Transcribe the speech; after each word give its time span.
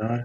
Tak. 0.00 0.24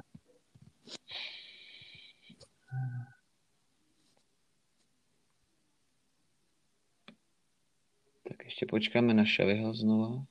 Tak 8.30 8.46
ještě 8.46 8.66
počkáme 8.66 9.14
na 9.14 9.26
Šaviho 9.26 9.74
znova. 9.74 10.26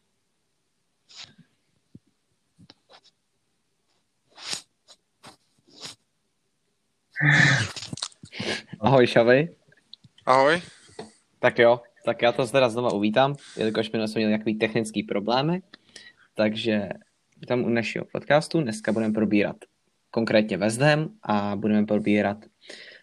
Ahoj 8.80 9.06
Šavy. 9.06 9.56
Ahoj. 10.26 10.62
Tak 11.38 11.58
jo, 11.58 11.80
tak 12.04 12.22
já 12.22 12.32
to 12.32 12.46
teda 12.46 12.68
znova 12.68 12.92
uvítám, 12.92 13.34
jelikož 13.56 13.90
my 13.90 14.08
jsme 14.08 14.18
měli 14.18 14.32
nějaký 14.32 14.54
technický 14.54 15.02
problémy, 15.02 15.62
takže 16.34 16.88
tam 17.46 17.64
u 17.64 17.68
našeho 17.68 18.04
podcastu 18.12 18.60
dneska 18.60 18.92
budeme 18.92 19.14
probírat 19.14 19.56
konkrétně 20.10 20.56
West 20.56 20.80
Ham 20.80 21.08
a 21.22 21.56
budeme 21.56 21.86
probírat 21.86 22.36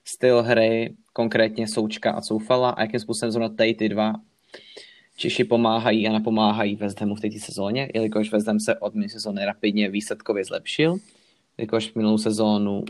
styl 0.06 0.44
hry, 0.44 0.96
konkrétně 1.14 1.68
Součka 1.68 2.12
a 2.12 2.22
Soufala 2.22 2.70
a 2.70 2.82
jakým 2.82 3.00
způsobem 3.00 3.32
zrovna 3.32 3.50
tady 3.50 3.74
ty 3.74 3.90
dva 3.90 4.14
Češi 5.16 5.44
pomáhají 5.44 6.08
a 6.08 6.12
napomáhají 6.12 6.76
West 6.76 7.00
Hamu 7.00 7.16
v 7.16 7.20
této 7.20 7.40
sezóně, 7.40 7.90
jelikož 7.94 8.32
West 8.32 8.48
Ham 8.48 8.60
se 8.60 8.80
od 8.80 8.94
minulé 8.94 9.10
sezóny 9.10 9.46
rapidně 9.46 9.90
výsledkově 9.90 10.46
zlepšil, 10.46 10.98
jelikož 11.58 11.94
minulou 11.94 12.18
sezónu 12.18 12.84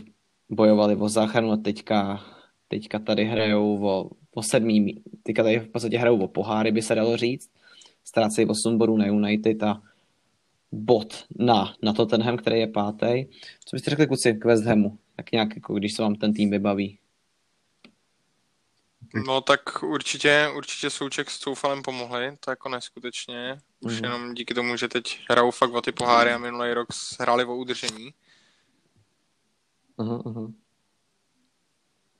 bojovali 0.50 0.96
o 0.96 1.08
záchranu 1.08 1.52
a 1.52 1.56
teďka, 1.56 2.20
teďka 2.68 2.98
tady 2.98 3.24
hrajou 3.24 3.86
o, 3.86 4.10
o 4.34 4.42
sedmý, 4.42 5.02
teďka 5.22 5.42
tady 5.42 5.58
v 5.58 5.68
podstatě 5.68 5.98
hrajou 5.98 6.18
o 6.18 6.28
poháry, 6.28 6.72
by 6.72 6.82
se 6.82 6.94
dalo 6.94 7.16
říct. 7.16 7.50
Ztrácejí 8.04 8.48
8 8.48 8.78
bodů 8.78 8.96
na 8.96 9.06
United 9.06 9.62
a 9.62 9.82
bod 10.72 11.26
na, 11.38 11.74
na 11.82 11.92
Tottenham, 11.92 12.36
který 12.36 12.60
je 12.60 12.66
pátý. 12.66 13.24
Co 13.64 13.76
byste 13.76 13.90
řekli, 13.90 14.06
kluci, 14.06 14.34
k 14.34 14.44
West 14.44 14.64
Hamu? 14.64 14.98
Tak 15.16 15.32
nějak, 15.32 15.54
jako 15.54 15.74
když 15.74 15.92
se 15.94 16.02
vám 16.02 16.14
ten 16.14 16.32
tým 16.34 16.50
vybaví. 16.50 16.98
No 19.26 19.40
tak 19.40 19.82
určitě, 19.82 20.48
určitě 20.56 20.90
Souček 20.90 21.30
s 21.30 21.38
Soufalem 21.38 21.82
pomohli, 21.82 22.36
to 22.40 22.50
jako 22.50 22.68
neskutečně. 22.68 23.58
Už 23.80 23.94
Mhm. 23.94 24.04
jenom 24.04 24.34
díky 24.34 24.54
tomu, 24.54 24.76
že 24.76 24.88
teď 24.88 25.20
hrajou 25.30 25.50
fakt 25.50 25.72
o 25.72 25.80
ty 25.80 25.92
poháry 25.92 26.30
a 26.32 26.38
minulý 26.38 26.72
rok 26.72 26.88
hráli 27.20 27.44
o 27.44 27.56
udržení. 27.56 28.10
Uh-huh, 29.98 30.22
uh-huh. 30.22 30.54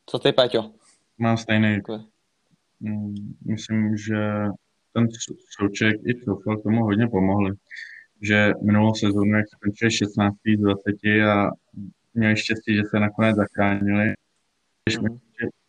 Co 0.07 0.19
ty, 0.19 0.33
Peťo? 0.33 0.71
Mám 1.19 1.37
stejný. 1.37 1.75
Takhle. 1.77 2.05
Mm, 2.81 3.15
Myslím, 3.45 3.97
že 3.97 4.17
ten 4.93 5.09
Souček 5.61 5.97
i 6.07 6.25
Soufal 6.25 6.57
tomu 6.63 6.85
hodně 6.85 7.07
pomohli. 7.09 7.51
Že 8.23 8.53
minulou 8.63 8.95
sezónu, 8.95 9.37
jak 9.37 9.49
skončili 9.49 9.91
16. 9.91 10.37
z 10.57 10.61
20 10.61 10.83
a 11.31 11.51
měli 12.15 12.37
štěstí, 12.37 12.75
že 12.75 12.83
se 12.91 13.01
nakonec 13.01 13.37
zachránili. 13.37 14.13
Že 14.91 14.99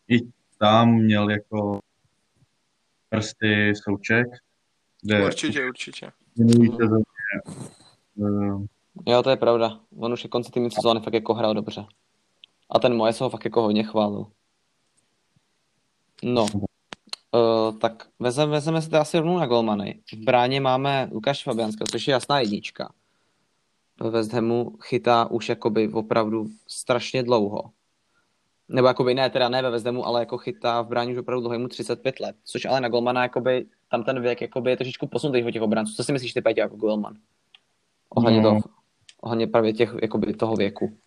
i 0.08 0.20
tam 0.58 0.94
měl 0.96 1.30
jako 1.30 1.80
prsty 3.10 3.74
Souček, 3.84 4.28
kde 5.02 5.26
Určitě, 5.26 5.66
určitě. 5.68 6.12
minulý 6.38 6.70
Mhm. 6.70 6.78
sezóně 6.78 7.04
eh, 8.26 8.68
Jo, 9.12 9.24
to 9.24 9.30
je 9.30 9.36
pravda. 9.38 9.80
On 9.98 10.14
už 10.14 10.24
je 10.24 10.30
konci 10.30 10.52
týmu 10.52 10.70
sezóny 10.70 11.00
fakt 11.00 11.14
jako 11.14 11.34
hrál 11.34 11.54
dobře. 11.54 11.86
A 12.70 12.80
ten 12.80 12.96
moje 12.96 13.14
se 13.14 13.24
ho 13.24 13.30
fakt 13.30 13.46
jako 13.46 13.62
hodně 13.62 13.84
chválil. 13.84 14.26
No, 16.24 16.46
uh, 17.34 17.78
tak 17.78 18.08
vezeme, 18.20 18.52
vezeme 18.52 18.82
si 18.82 18.90
to 18.90 18.98
asi 18.98 19.18
rovnou 19.18 19.38
na 19.38 19.46
golmany. 19.46 20.00
V 20.14 20.18
bráně 20.26 20.62
máme 20.62 21.10
Lukáš 21.12 21.44
Fabianského, 21.44 21.88
což 21.88 22.08
je 22.08 22.12
jasná 22.12 22.40
jednička. 22.40 22.94
Ve 24.00 24.10
West 24.10 24.34
Hamu 24.34 24.78
chytá 24.82 25.32
už 25.32 25.50
jakoby 25.50 25.88
opravdu 25.88 26.46
strašně 26.68 27.24
dlouho. 27.24 27.64
Nebo 28.70 28.88
jakoby 28.88 29.14
ne, 29.14 29.30
teda 29.30 29.50
ne 29.50 29.62
ve 29.62 29.70
West 29.70 29.86
Hamu, 29.86 30.06
ale 30.06 30.20
jako 30.20 30.38
chytá 30.38 30.82
v 30.82 30.88
bráně 30.88 31.12
už 31.12 31.18
opravdu 31.18 31.42
dlouho, 31.42 31.60
mu 31.60 31.68
35 31.68 32.20
let. 32.20 32.36
Což 32.44 32.66
ale 32.66 32.82
na 32.82 32.90
golmana 32.90 33.22
jakoby, 33.24 33.66
tam 33.92 34.04
ten 34.04 34.22
věk 34.22 34.42
jakoby 34.42 34.70
je 34.70 34.78
trošičku 34.78 35.08
posunutý 35.08 35.52
těch 35.52 35.62
obranců. 35.62 35.94
Co 35.96 36.04
si 36.04 36.12
myslíš 36.14 36.34
ty, 36.34 36.42
Pétě, 36.42 36.62
jako 36.62 36.76
golman? 36.76 37.14
Ohledně, 38.10 38.42
No. 38.42 38.50
toho, 38.50 38.62
ohledně 39.22 39.48
právě 39.48 39.74
těch, 39.74 39.96
jakoby 40.02 40.34
toho 40.34 40.56
věku. 40.56 40.98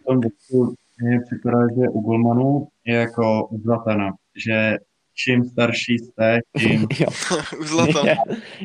v 0.00 0.04
tom 0.04 0.20
věku 0.20 0.74
mně 1.02 1.20
připadá, 1.20 1.58
že 1.68 1.88
u 1.88 2.00
Golmanu 2.00 2.68
je 2.84 2.94
jako 2.94 3.48
u 3.48 3.58
Zlatana, 3.58 4.10
že 4.46 4.78
čím 5.14 5.44
starší 5.44 5.98
jste, 5.98 6.40
tím 6.58 6.80
jo. 7.00 7.06
U 7.60 7.64
Zlatan. 7.64 8.06
Je, 8.06 8.16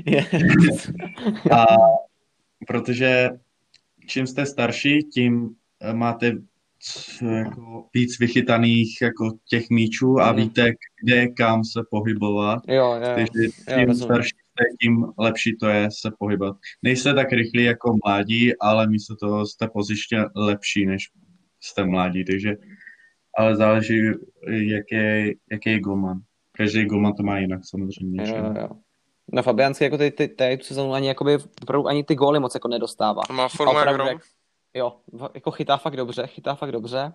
je. 0.05 0.25
A 1.51 1.65
protože 2.67 3.29
čím 4.07 4.27
jste 4.27 4.45
starší, 4.45 4.99
tím 5.03 5.49
eh, 5.81 5.93
máte 5.93 6.31
jako 7.21 7.85
víc 7.93 8.19
vychytaných 8.19 8.97
jako 9.01 9.31
těch 9.49 9.69
míčů 9.69 10.19
a 10.19 10.31
Mhm. 10.31 10.41
víte, 10.41 10.71
kde 11.03 11.27
kam 11.27 11.63
se 11.63 11.79
pohybovat. 11.89 12.59
jo, 12.67 12.75
jo. 12.93 12.99
Takže 13.15 13.31
jo, 13.43 13.51
čím 13.79 13.87
rozumím. 13.87 13.95
starší 13.95 14.29
jste, 14.29 14.63
tím 14.81 15.05
lepší 15.19 15.57
to 15.57 15.67
je 15.67 15.89
se 16.01 16.11
pohybovat. 16.19 16.57
Nejste 16.83 17.13
tak 17.13 17.31
rychlí 17.31 17.63
jako 17.63 17.95
mládí, 18.05 18.57
ale 18.59 18.87
místo 18.87 19.15
toho 19.15 19.45
jste 19.45 19.67
pozičně 19.67 20.19
lepší, 20.35 20.85
než 20.85 21.09
jste 21.59 21.85
mládí, 21.85 22.25
takže 22.25 22.55
ale 23.37 23.55
záleží, 23.55 24.01
jaký, 24.47 25.37
jaký 25.51 25.69
je 25.69 25.79
golman. 25.79 26.21
Každý 26.57 26.85
golman 26.85 27.13
to 27.13 27.23
má 27.23 27.37
jinak 27.37 27.61
samozřejmě. 27.65 28.25
že? 28.25 28.35
Jo, 28.35 28.53
jo. 28.61 28.69
No 29.33 29.43
Fabianský 29.43 29.83
jako 29.83 29.97
ty, 29.97 30.11
ty, 30.11 30.27
ty 30.27 30.57
tu 30.57 30.63
sezónu 30.63 30.93
ani, 30.93 31.07
jakoby, 31.07 31.37
opravdu 31.61 31.87
ani 31.87 32.03
ty 32.03 32.15
góly 32.15 32.39
moc 32.39 32.53
jako 32.53 32.67
nedostává. 32.67 33.21
Má 33.31 33.47
formu 33.47 33.79
jak 33.79 34.21
Jo, 34.73 34.93
jako 35.33 35.51
chytá 35.51 35.77
fakt 35.77 35.95
dobře, 35.97 36.27
chytá 36.27 36.55
fakt 36.55 36.71
dobře. 36.71 37.13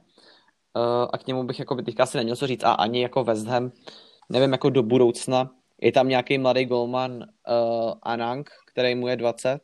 Uh, 0.76 1.08
a 1.12 1.18
k 1.18 1.26
němu 1.26 1.44
bych 1.44 1.58
jako 1.58 1.74
by 1.74 1.82
teďka 1.82 2.02
asi 2.02 2.16
neměl 2.16 2.36
co 2.36 2.46
říct. 2.46 2.64
A 2.64 2.72
ani 2.72 3.02
jako 3.02 3.24
West 3.24 3.46
Ham, 3.46 3.72
nevím, 4.28 4.52
jako 4.52 4.70
do 4.70 4.82
budoucna, 4.82 5.50
je 5.80 5.92
tam 5.92 6.08
nějaký 6.08 6.38
mladý 6.38 6.64
golman 6.64 7.12
uh, 7.12 7.92
Anang, 8.02 8.50
který 8.72 8.94
mu 8.94 9.08
je 9.08 9.16
20 9.16 9.60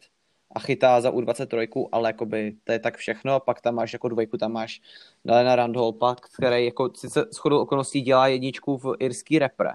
a 0.53 0.61
chytá 0.61 1.01
za 1.01 1.11
U23, 1.11 1.89
ale 1.93 2.09
jakoby 2.09 2.57
to 2.65 2.73
je 2.73 2.79
tak 2.79 2.97
všechno. 2.97 3.41
Pak 3.41 3.61
tam 3.61 3.75
máš 3.75 3.93
jako 3.93 4.09
dvojku, 4.09 4.37
tam 4.39 4.53
máš 4.53 4.81
Dalena 5.25 5.57
Randholpa, 5.57 6.15
který 6.15 6.65
jako 6.65 6.91
sice 6.97 7.27
shodou 7.35 7.59
okolností 7.59 8.01
dělá 8.01 8.29
jedničku 8.29 8.79
v 8.79 8.97
irský 8.99 9.39
repre. 9.39 9.71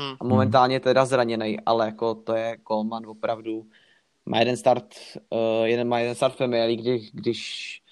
Hm. 0.00 0.16
A 0.20 0.24
momentálně 0.24 0.76
je 0.76 0.80
teda 0.80 1.04
zraněný, 1.04 1.60
ale 1.66 1.86
jako 1.86 2.14
to 2.14 2.34
je 2.34 2.56
golman 2.68 3.06
opravdu. 3.06 3.66
Má 4.26 4.38
jeden 4.38 4.56
start, 4.56 4.94
uh, 5.30 5.64
jeden 5.64 5.88
má 5.88 5.98
jeden 5.98 6.14
start 6.14 6.34
v 6.34 6.36
Premier 6.36 6.74
kdy, 6.74 7.10
když 7.12 7.82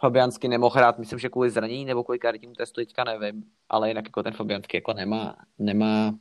Fabiansky 0.00 0.48
nemohl 0.48 0.76
hrát, 0.76 0.98
myslím, 0.98 1.18
že 1.18 1.28
kvůli 1.28 1.50
zranění 1.50 1.84
nebo 1.84 2.04
kvůli 2.04 2.18
karetnímu 2.18 2.54
testu, 2.54 2.80
teďka 2.80 3.04
nevím, 3.04 3.44
ale 3.68 3.88
jinak 3.88 4.04
jako 4.04 4.22
ten 4.22 4.32
Fabiansky 4.32 4.76
jako 4.76 4.92
nemá, 4.92 5.36
nemá, 5.58 6.14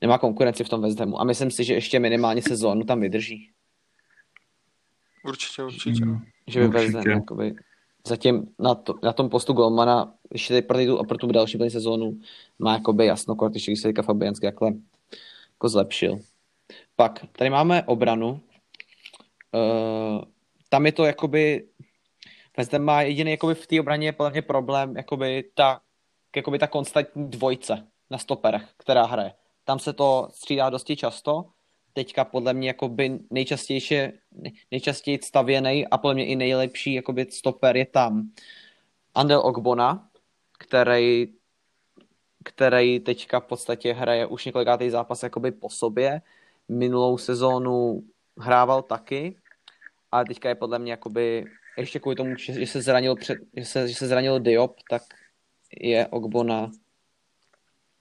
nemá 0.00 0.18
konkurenci 0.18 0.64
v 0.64 0.68
tom 0.68 0.82
West 0.82 1.00
Hamu 1.00 1.20
a 1.20 1.24
myslím 1.24 1.50
si, 1.50 1.64
že 1.64 1.74
ještě 1.74 2.00
minimálně 2.00 2.42
sezónu 2.42 2.84
tam 2.84 3.00
vydrží, 3.00 3.50
Určitě, 5.28 5.62
určitě. 5.62 6.04
Mm. 6.04 6.20
že 6.46 6.68
by 6.68 6.86
Určitě. 6.86 7.10
jakoby, 7.10 7.54
zatím 8.06 8.46
na, 8.58 8.74
to, 8.74 8.94
na 9.02 9.12
tom 9.12 9.28
postu 9.28 9.52
golmana, 9.52 10.14
ještě 10.32 10.62
pro, 10.62 10.78
tu, 10.78 11.04
pro 11.04 11.18
tu 11.18 11.26
další 11.26 11.56
plný 11.56 11.70
sezónu 11.70 12.20
má 12.58 12.72
jakoby 12.72 13.06
jasno, 13.06 13.34
když 13.34 13.64
se 13.64 13.88
teďka 13.88 14.02
Fabiansky 14.02 14.46
jakhle 14.46 14.72
jako 15.52 15.68
zlepšil. 15.68 16.18
Pak 16.96 17.24
tady 17.32 17.50
máme 17.50 17.82
obranu. 17.82 18.40
Uh, 19.52 20.22
tam 20.68 20.86
je 20.86 20.92
to 20.92 21.04
jakoby 21.04 21.68
Ham 22.72 22.82
má 22.82 23.02
jediný 23.02 23.30
jakoby 23.30 23.54
v 23.54 23.66
té 23.66 23.80
obraně 23.80 24.08
je 24.08 24.12
podle 24.12 24.30
mě 24.30 24.42
problém 24.42 24.96
jakoby 24.96 25.44
ta, 25.54 25.80
jakoby 26.36 26.58
ta 26.58 26.66
konstantní 26.66 27.30
dvojce 27.30 27.86
na 28.10 28.18
stoperech, 28.18 28.68
která 28.76 29.06
hraje. 29.06 29.32
Tam 29.64 29.78
se 29.78 29.92
to 29.92 30.28
střídá 30.30 30.70
dosti 30.70 30.96
často. 30.96 31.44
Teďka 31.92 32.24
podle 32.24 32.54
mě 32.54 32.68
jakoby 32.68 33.18
nejčastěji, 33.30 34.12
nejčastěji 34.70 35.18
stavěný 35.22 35.86
a 35.86 35.98
podle 35.98 36.14
mě 36.14 36.26
i 36.26 36.36
nejlepší 36.36 36.94
jakoby 36.94 37.26
stoper 37.30 37.76
je 37.76 37.86
tam 37.86 38.30
Andel 39.14 39.40
Ogbona, 39.44 40.08
který 40.58 41.28
který 42.48 43.00
teďka 43.00 43.40
v 43.40 43.44
podstatě 43.44 43.92
hraje 43.92 44.26
už 44.26 44.44
několikátý 44.44 44.90
zápas 44.90 45.22
jakoby 45.22 45.52
po 45.52 45.70
sobě. 45.70 46.22
Minulou 46.68 47.18
sezónu 47.18 48.02
hrával 48.38 48.82
taky, 48.82 49.36
ale 50.12 50.24
teďka 50.24 50.48
je 50.48 50.54
podle 50.54 50.78
mě 50.78 50.90
jakoby, 50.90 51.44
ještě 51.78 51.98
kvůli 51.98 52.16
tomu, 52.16 52.36
že, 52.36 52.52
že 52.52 52.66
se 52.66 52.82
zranil, 52.82 53.16
před, 53.16 53.38
že, 53.56 53.64
se, 53.64 53.88
že 53.88 53.94
se 53.94 54.06
zranil 54.06 54.40
Diop, 54.40 54.76
tak 54.90 55.02
je 55.80 56.06
Ogbona 56.06 56.70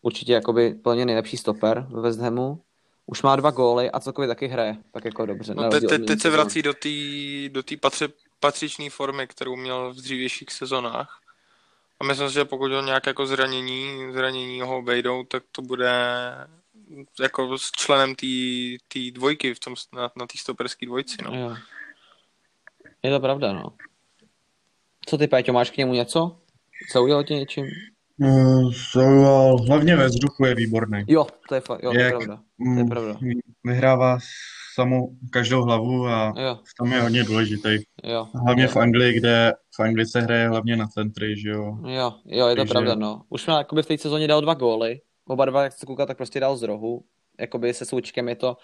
určitě 0.01 0.33
jakoby 0.33 0.73
plně 0.73 1.05
nejlepší 1.05 1.37
stoper 1.37 1.87
ve 1.89 2.01
West 2.01 2.19
Hamu. 2.19 2.61
Už 3.09 3.21
má 3.21 3.35
dva 3.35 3.51
góly 3.51 3.91
a 3.91 3.99
celkově 3.99 4.27
taky 4.27 4.47
hraje, 4.47 4.77
tak 4.91 5.05
jako 5.05 5.25
dobře. 5.25 5.55
No, 5.55 5.69
teď, 5.69 5.83
rozdíl 5.83 6.03
od 6.03 6.07
teď, 6.07 6.21
se 6.21 6.29
vrací 6.29 6.61
do 6.61 6.73
té 6.73 6.89
do 7.49 7.63
tý 7.63 7.77
patři, 7.77 8.05
patřičné 8.39 8.89
formy, 8.89 9.27
kterou 9.27 9.55
měl 9.55 9.93
v 9.93 9.95
dřívějších 9.95 10.51
sezonách. 10.51 11.21
A 11.99 12.03
myslím 12.03 12.27
si, 12.27 12.33
že 12.33 12.45
pokud 12.45 12.71
ho 12.71 12.81
nějak 12.81 13.07
jako 13.07 13.25
zranění, 13.25 14.13
zranění 14.13 14.61
ho 14.61 14.77
obejdou, 14.77 15.23
tak 15.23 15.43
to 15.51 15.61
bude 15.61 15.91
jako 17.19 17.57
s 17.57 17.71
členem 17.71 18.15
té 18.15 18.99
dvojky 19.11 19.53
v 19.53 19.59
tom, 19.59 19.75
na, 19.93 20.11
na 20.15 20.27
té 20.27 20.37
stoperské 20.37 20.85
dvojci. 20.85 21.17
No. 21.23 21.35
Jo. 21.35 21.55
Je 23.03 23.11
to 23.11 23.19
pravda, 23.19 23.53
no. 23.53 23.73
Co 25.05 25.17
ty, 25.17 25.27
Péťo, 25.27 25.53
máš 25.53 25.71
k 25.71 25.77
němu 25.77 25.93
něco? 25.93 26.39
Zaujalo 26.93 27.23
tě 27.23 27.35
něčím? 27.35 27.65
Uh, 28.19 28.71
so, 28.91 29.63
hlavně 29.67 29.95
ve 29.95 30.05
vzduchu 30.07 30.45
je 30.45 30.55
výborný. 30.55 31.03
Jo, 31.07 31.27
to 31.49 31.55
je 31.55 31.61
fakt, 31.61 31.83
jo, 31.83 31.91
to 31.91 31.97
je 31.97 32.03
Jak, 32.03 32.15
pravda. 32.15 32.35
To 32.35 32.69
je 32.79 32.83
mm, 32.83 32.89
pravda. 32.89 33.15
Vyhrává 33.63 34.17
samou 34.73 35.15
každou 35.31 35.61
hlavu 35.61 36.07
a 36.07 36.33
Jo, 36.37 36.59
v 36.63 36.73
tom 36.79 36.91
je 36.93 37.01
hodně 37.01 37.23
důležitý. 37.23 37.77
jo. 38.03 38.27
Hlavně 38.45 38.63
jo. 38.63 38.69
v 38.69 38.75
Anglii, 38.75 39.13
kde 39.13 39.53
v 39.75 39.79
Anglii 39.79 40.05
se 40.05 40.21
hraje 40.21 40.49
hlavně 40.49 40.75
na 40.75 40.87
centry, 40.87 41.39
že 41.39 41.49
jo. 41.49 41.77
Jo, 41.87 42.13
jo, 42.25 42.47
je 42.47 42.55
to 42.55 42.61
Takže- 42.61 42.71
pravda, 42.71 42.95
no. 42.95 43.21
Už 43.29 43.47
má 43.47 43.57
jakoby 43.57 43.83
v 43.83 43.85
té 43.85 43.97
sezóně 43.97 44.27
dal 44.27 44.41
dva 44.41 44.53
góly. 44.53 45.01
Oba 45.27 45.45
dva, 45.45 45.63
jak 45.63 45.73
se 45.73 45.85
koukal, 45.85 46.05
tak 46.05 46.17
prostě 46.17 46.39
dal 46.39 46.57
z 46.57 46.63
rohu. 46.63 47.03
Jakoby 47.39 47.73
se 47.73 47.85
součkem 47.85 48.29
je 48.29 48.35
to 48.35 48.57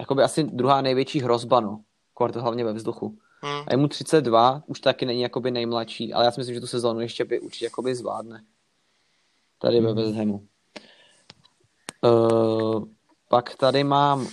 jakoby 0.00 0.22
asi 0.22 0.44
druhá 0.44 0.80
největší 0.80 1.20
hrozba, 1.20 1.60
no. 1.60 1.80
Kvart 2.14 2.36
hlavně 2.36 2.64
ve 2.64 2.72
vzduchu. 2.72 3.18
Hm. 3.44 3.64
A 3.66 3.70
je 3.70 3.76
mu 3.76 3.88
32, 3.88 4.62
už 4.66 4.80
taky 4.80 5.06
není 5.06 5.22
jakoby 5.22 5.50
nejmladší, 5.50 6.12
ale 6.12 6.24
já 6.24 6.30
si 6.30 6.40
myslím, 6.40 6.54
že 6.54 6.60
tu 6.60 6.66
sezónu 6.66 7.00
ještě 7.00 7.24
by 7.24 7.40
určitě 7.40 7.64
jakoby 7.64 7.94
zvládne. 7.94 8.40
Tady 9.58 9.80
ve 9.80 9.88
Mhm. 9.92 9.96
West 9.96 10.16
Hamu. 10.16 10.46
Uh, 12.04 12.84
pak 13.28 13.54
tady 13.56 13.84
mám 13.84 14.20
uh, 14.20 14.28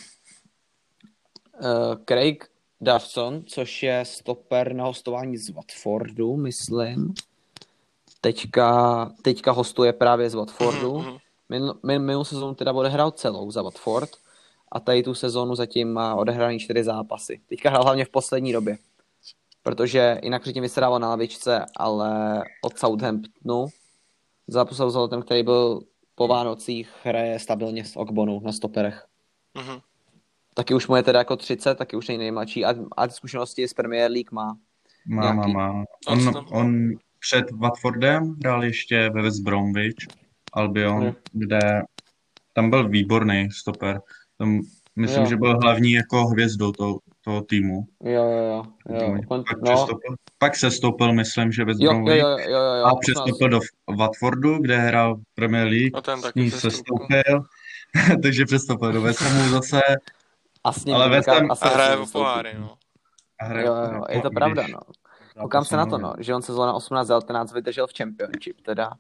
Craig 2.06 2.50
Dawson, 2.82 3.44
což 3.46 3.84
je 3.84 4.06
stoper 4.06 4.74
na 4.74 4.86
hostování 4.86 5.38
z 5.38 5.50
Watfordu, 5.50 6.38
myslím. 6.38 7.14
Teďka, 8.22 9.12
teďka 9.22 9.52
hostuje 9.52 9.94
právě 9.94 10.30
z 10.30 10.34
Watfordu. 10.34 10.98
Mhm, 10.98 11.08
mhm. 11.10 11.18
Minul, 11.50 11.80
min, 11.86 12.02
minulou 12.02 12.24
sezónu 12.24 12.56
teda 12.56 12.74
odehrál 12.74 13.12
celou 13.12 13.52
za 13.52 13.62
Watford 13.62 14.10
a 14.72 14.80
tady 14.80 15.04
tu 15.04 15.14
sezónu 15.14 15.56
zatím 15.56 15.94
má 15.94 16.16
odehraný 16.16 16.60
čtyři 16.60 16.84
zápasy. 16.84 17.42
Teďka 17.50 17.70
hrál 17.70 17.84
hlavně 17.84 18.06
v 18.06 18.10
poslední 18.10 18.54
době, 18.54 18.78
protože 19.64 20.20
jinak 20.24 20.42
předtím 20.42 20.62
vysedával 20.64 21.00
na 21.00 21.10
lavičce, 21.10 21.66
ale 21.78 22.44
od 22.62 22.80
Southamptonu 22.80 23.68
zápas 24.48 24.78
Southampton, 24.78 25.22
který 25.22 25.44
byl 25.44 25.82
po 26.16 26.28
Vánocích, 26.28 26.90
hraje 27.04 27.40
stabilně 27.40 27.86
s 27.86 27.96
Ogbonu 27.98 28.40
na 28.40 28.52
stoperech. 28.52 29.06
Mhm. 29.58 29.80
Taky 30.54 30.74
už 30.74 30.88
mu 30.88 30.96
je 30.96 31.04
teda 31.04 31.20
jako 31.20 31.36
30, 31.36 31.76
taky 31.76 31.96
už 31.96 32.08
není 32.08 32.18
nejmladší 32.18 32.66
a, 32.66 32.76
a 32.98 33.10
zkušenosti 33.10 33.68
z 33.68 33.74
Premier 33.74 34.12
League 34.12 34.32
má. 34.32 34.58
Má, 35.08 35.34
má, 35.34 35.34
Nějaký. 35.34 35.54
má. 35.54 35.84
Co 36.06 36.12
On, 36.12 36.46
on 36.52 36.90
před 37.20 37.52
Watfordem 37.52 38.36
hrál 38.44 38.64
ještě 38.64 39.10
ve 39.10 39.22
West 39.22 39.44
Bromwich, 39.44 39.96
Albion, 40.54 41.04
Jo. 41.04 41.14
kde 41.32 41.60
tam 42.54 42.70
byl 42.70 42.90
výborný 42.90 43.52
stoper. 43.52 44.02
Tam, 44.38 44.62
myslím, 44.96 45.24
Jo. 45.24 45.30
že 45.30 45.38
byl 45.38 45.60
hlavní 45.60 45.92
jako 45.92 46.26
hvězdou 46.28 46.72
toho, 46.72 47.00
toho 47.22 47.42
týmu. 47.42 47.86
Jo, 48.04 48.12
jo, 48.24 48.64
jo. 48.90 48.96
jo. 49.02 49.18
Pak, 49.28 49.58
no, 49.58 49.64
přestoupil, 49.64 50.16
pak 50.38 50.56
se 50.56 50.72
stoupil, 50.72 51.14
myslím, 51.14 51.52
že 51.52 51.66
West 51.66 51.80
jo, 51.82 51.92
jo, 51.94 52.00
jo, 52.08 52.16
jo, 52.16 52.38
jo, 52.38 52.60
jo. 52.60 52.86
A 52.86 52.92
18. 52.94 53.00
přestoupil 53.00 53.50
do 53.50 53.60
Watfordu, 53.98 54.58
kde 54.62 54.78
hrál 54.78 55.16
Premier 55.36 55.68
League. 55.68 55.98
A 55.98 56.02
ten 56.02 56.22
taky 56.22 56.48
přestoupil. 56.48 56.72
sestoupil, 56.72 57.46
takže 58.24 58.46
přestoupil 58.46 58.92
do 58.92 59.02
West 59.02 59.22
Hamu 59.22 59.50
zase. 59.50 59.82
A 60.64 60.72
s 60.72 60.86
ním 60.86 60.96
ale 60.96 61.10
West 61.10 61.28
Ham- 61.28 61.48
A 61.62 61.68
hraje 61.70 61.96
o 61.96 62.00
nesestoupí. 62.00 62.12
poháry, 62.24 62.54
no. 62.60 62.74
A 63.42 63.46
hraje- 63.46 63.66
Jo, 63.66 63.74
jo, 63.94 64.04
je 64.10 64.22
to 64.22 64.30
pravda, 64.30 64.64
no. 64.72 64.80
Koukám 65.42 65.66
se 65.66 65.78
na 65.78 65.86
to, 65.86 65.98
no, 65.98 66.14
že 66.20 66.36
on 66.36 66.42
sezóna 66.42 66.74
18-19 66.74 67.54
vydržel 67.54 67.88
v 67.88 67.92
Championship, 67.98 68.62
teda. 68.62 68.92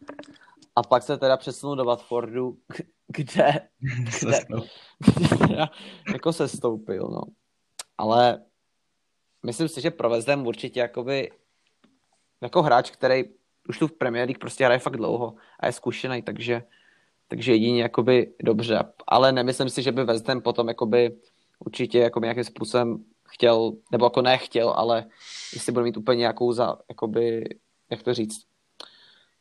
A 0.75 0.83
pak 0.83 1.03
se 1.03 1.17
teda 1.17 1.37
přesunul 1.37 1.75
do 1.75 1.85
Watfordu, 1.85 2.57
kde, 3.07 3.69
kde, 4.19 4.39
jako 6.13 6.33
se 6.33 6.47
stoupil, 6.47 7.07
no. 7.11 7.21
Ale 7.97 8.43
myslím 9.45 9.67
si, 9.67 9.81
že 9.81 9.91
pro 9.91 10.09
West 10.09 10.27
Ham 10.27 10.47
určitě 10.47 10.79
jakoby 10.79 11.31
jako 12.41 12.61
hráč, 12.61 12.91
který 12.91 13.23
už 13.69 13.79
tu 13.79 13.87
v 13.87 13.91
Premier 13.91 14.27
League 14.27 14.39
prostě 14.39 14.65
hraje 14.65 14.79
fakt 14.79 14.97
dlouho 14.97 15.35
a 15.59 15.65
je 15.65 15.71
zkušený, 15.71 16.21
takže, 16.21 16.63
takže 17.27 17.51
jedině 17.51 17.81
jakoby 17.81 18.33
dobře. 18.43 18.79
Ale 19.07 19.31
nemyslím 19.31 19.69
si, 19.69 19.83
že 19.83 19.91
by 19.91 20.03
West 20.03 20.27
Ham 20.27 20.41
potom 20.41 20.67
jakoby 20.67 21.17
určitě 21.59 21.99
jakoby 21.99 22.25
nějakým 22.25 22.43
způsobem 22.43 23.05
chtěl, 23.27 23.71
nebo 23.91 24.05
jako 24.05 24.21
nechtěl, 24.21 24.69
ale 24.69 25.05
jestli 25.53 25.71
bude 25.71 25.85
mít 25.85 25.97
úplně 25.97 26.19
nějakou 26.19 26.51
za, 26.51 26.77
jakoby, 26.89 27.43
jak 27.91 28.03
to 28.03 28.13
říct, 28.13 28.45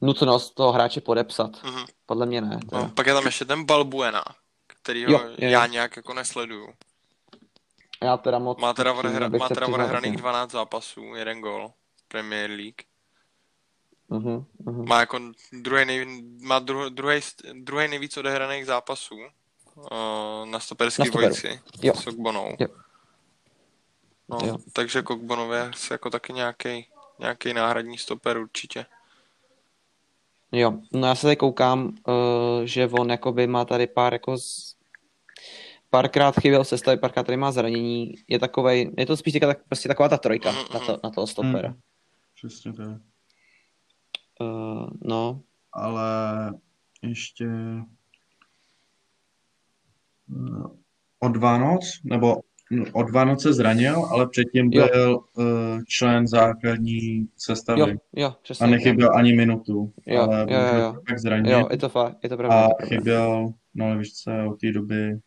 nutnost 0.01 0.55
toho 0.55 0.73
hráče 0.73 1.01
podepsat. 1.01 1.63
Mhm. 1.65 1.85
Podle 2.07 2.27
mě 2.27 2.41
ne. 2.41 2.59
Teda. 2.71 2.83
No, 2.83 2.89
pak 2.89 3.07
je 3.07 3.15
tam 3.15 3.27
ještě 3.27 3.45
ten 3.45 3.65
Balbuena, 3.65 4.25
kterýho 4.67 5.13
Jo, 5.13 5.21
je, 5.39 5.51
já 5.51 5.67
nějak 5.67 5.97
jako 5.97 6.15
nesleduju. 6.15 6.73
Já 8.03 8.17
teda 8.17 8.39
moc... 8.39 8.61
Má 8.61 8.75
teda, 8.75 8.93
má 8.93 9.03
se 9.49 9.67
odehraných 9.67 10.13
taky. 10.13 10.17
12 10.17 10.51
zápasů, 10.51 11.15
jeden 11.15 11.41
gol 11.41 11.73
Premier 12.09 12.51
League. 12.51 12.83
Mhm, 14.09 14.45
mhm. 14.59 14.89
Má 14.89 15.01
jako 15.01 15.21
druhý, 15.53 15.85
nej, 15.85 16.23
má 16.41 16.59
dru, 16.59 16.89
druhý, 16.89 17.21
druhý 17.53 17.89
nejvíc 17.89 18.17
odehraných 18.17 18.67
zápasů 18.67 19.17
uh, 19.75 19.87
na 20.45 20.61
stoperský 20.61 21.03
dvojici 21.03 21.61
Jo. 21.83 21.95
s 21.95 22.07
Ogbonou. 22.07 22.57
Jo. 22.59 22.69
No, 24.29 24.39
Jo. 24.47 24.59
takže 24.73 25.03
k 25.03 25.11
Ogbonovi 25.11 25.57
je 25.57 25.71
jako 25.91 26.11
taky 26.11 26.33
nějaký 26.33 26.87
nějaký 27.19 27.55
náhradní 27.55 27.99
stoper 27.99 28.39
určitě. 28.39 28.87
Jo, 30.55 30.79
no 30.93 31.07
já 31.07 31.15
se 31.15 31.23
tady 31.23 31.37
koukám, 31.37 31.87
uh, 31.87 32.65
že 32.65 32.89
on 32.89 33.11
jakoby 33.11 33.47
má 33.47 33.65
tady 33.65 33.87
pár 33.87 34.13
jako 34.13 34.39
z... 34.39 34.77
párkrát 35.91 36.41
chyběl 36.41 36.65
v 36.65 36.69
sestavě, 36.69 36.99
párkrát 36.99 37.23
tady 37.23 37.37
má 37.37 37.53
zranění, 37.53 38.15
je 38.29 38.39
takovej, 38.39 38.95
je 38.99 39.07
to 39.07 39.17
spíš 39.17 39.33
teďka 39.33 39.47
tak, 39.47 39.65
prostě 39.69 39.89
taková 39.89 40.09
ta 40.09 40.17
trojka 40.17 40.53
na, 40.53 40.81
to, 40.81 41.01
na 41.05 41.11
toho 41.11 41.27
stopera. 41.27 41.69
Mm. 41.69 41.77
Přesně 42.35 42.73
tak. 42.73 43.01
Uh, 44.41 44.89
no, 45.03 45.41
ale 45.73 46.13
ještě 47.03 47.47
od 51.21 51.37
Vánoc, 51.37 52.01
nebo 52.05 52.27
no, 52.27 52.41
od 52.93 53.11
Vánoc 53.11 53.43
se 53.43 53.53
zranil, 53.53 54.05
ale 54.05 54.29
předtím 54.29 54.71
Jo. 54.73 54.89
byl 54.93 55.17
uh, 55.37 55.45
člen 55.89 56.27
základní 56.27 57.29
sestavy 57.37 57.81
jo, 57.81 57.87
jo, 58.17 58.35
přesně. 58.43 58.67
a 58.67 58.71
nechyběl 58.71 59.17
ani 59.17 59.33
minutu, 59.33 59.93
Jo, 60.07 60.21
ale 60.23 60.47
jo, 60.51 60.59
jo, 60.61 60.81
jo. 60.81 60.95
pak 61.09 61.19
zranil 61.19 61.59
Jo, 61.59 61.69
je 61.71 61.79
to 61.79 61.89
fakt, 61.89 62.17
je 62.23 62.29
to 62.29 62.37
pravda. 62.37 62.57
a 62.65 62.69
to 62.69 62.75
pravda. 62.75 62.97
chyběl 62.97 63.53
na 63.75 63.87
levičce 63.87 64.31
od 64.51 64.61
té 64.61 64.73
doby 64.73 65.19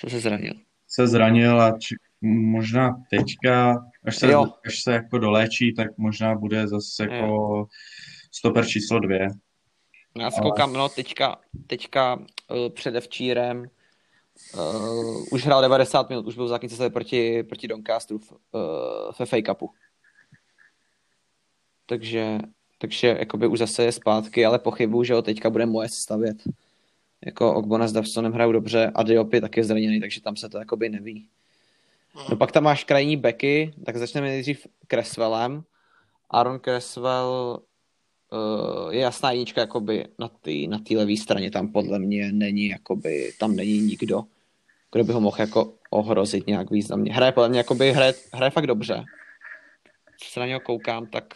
Co 0.00 0.10
se 0.10 0.20
zranil? 0.20 0.52
se 0.88 1.06
zranil 1.06 1.60
a 1.60 1.78
či, 1.78 1.94
možná 2.22 3.02
teďka, 3.10 3.84
až 4.04 4.16
se, 4.16 4.30
Jo. 4.32 4.46
až 4.66 4.82
se 4.82 4.92
jako 4.92 5.18
doléčí, 5.18 5.74
tak 5.74 5.98
možná 5.98 6.34
bude 6.34 6.68
zase 6.68 7.02
jako 7.02 7.66
stoper 8.32 8.66
číslo 8.66 8.98
dvě. 8.98 9.28
Já 10.18 10.30
se 10.30 10.40
Ale- 10.40 10.50
koukám, 10.50 10.72
no 10.72 10.88
teďka, 10.88 11.36
teďka 11.66 12.14
uh, 12.16 12.24
předevčírem 12.74 13.64
uh, 14.54 15.24
už 15.30 15.46
hrál 15.46 15.62
90 15.62 16.08
minut, 16.08 16.26
už 16.26 16.34
byl 16.34 16.44
v 16.44 16.48
základní 16.48 16.90
proti, 16.90 17.42
proti 17.42 17.68
Doncasteru 17.68 18.18
v, 18.18 18.32
uh, 18.32 18.38
ve 19.18 19.26
FA 19.26 19.36
Cupu. 19.46 19.70
Takže, 21.86 22.38
takže 22.78 23.16
jakoby 23.18 23.46
už 23.46 23.58
zase 23.58 23.84
je 23.84 23.92
zpátky, 23.92 24.46
ale 24.46 24.58
pochybuju, 24.58 25.04
že 25.04 25.14
ho 25.14 25.22
teďka 25.22 25.50
bude 25.50 25.66
moje 25.66 25.88
stavět. 25.88 26.36
Jako 27.26 27.54
Ogbona 27.54 27.88
s 27.88 27.92
Davsonem 27.92 28.32
hrajou 28.32 28.52
dobře 28.52 28.92
a 28.94 29.02
Diop 29.02 29.32
je 29.32 29.40
taky 29.40 29.64
zraněný, 29.64 30.00
takže 30.00 30.20
tam 30.20 30.36
se 30.36 30.48
to 30.48 30.58
jakoby 30.58 30.88
neví. 30.88 31.28
No 32.30 32.36
pak 32.36 32.52
tam 32.52 32.64
máš 32.64 32.84
krajní 32.84 33.16
beky, 33.16 33.74
tak 33.86 33.96
začneme 33.96 34.28
nejdřív 34.28 34.66
Creswellem. 34.88 35.64
Aaron 36.30 36.60
Creswell 36.60 37.62
je 38.90 39.00
jasná 39.00 39.30
jednička 39.30 39.60
jakoby 39.60 40.04
na 40.18 40.28
té 40.28 40.50
na 40.68 40.78
té 40.78 40.94
levé 40.96 41.16
straně, 41.16 41.50
tam 41.50 41.72
podle 41.72 41.98
mě 41.98 42.32
není 42.32 42.68
jakoby, 42.68 43.32
tam 43.38 43.56
není 43.56 43.80
nikdo, 43.80 44.22
kdo 44.92 45.04
by 45.04 45.12
ho 45.12 45.20
mohl 45.20 45.36
jako 45.40 45.74
ohrozit 45.90 46.46
nějak 46.46 46.70
významně. 46.70 47.12
Hraje 47.12 47.32
podle 47.32 47.48
mě 47.48 47.58
jakoby, 47.58 47.92
hraje, 47.92 48.14
hraje 48.32 48.50
fakt 48.50 48.66
dobře. 48.66 49.04
Co 50.18 50.30
se 50.30 50.40
na 50.40 50.46
něho 50.46 50.60
koukám, 50.60 51.06
tak 51.06 51.34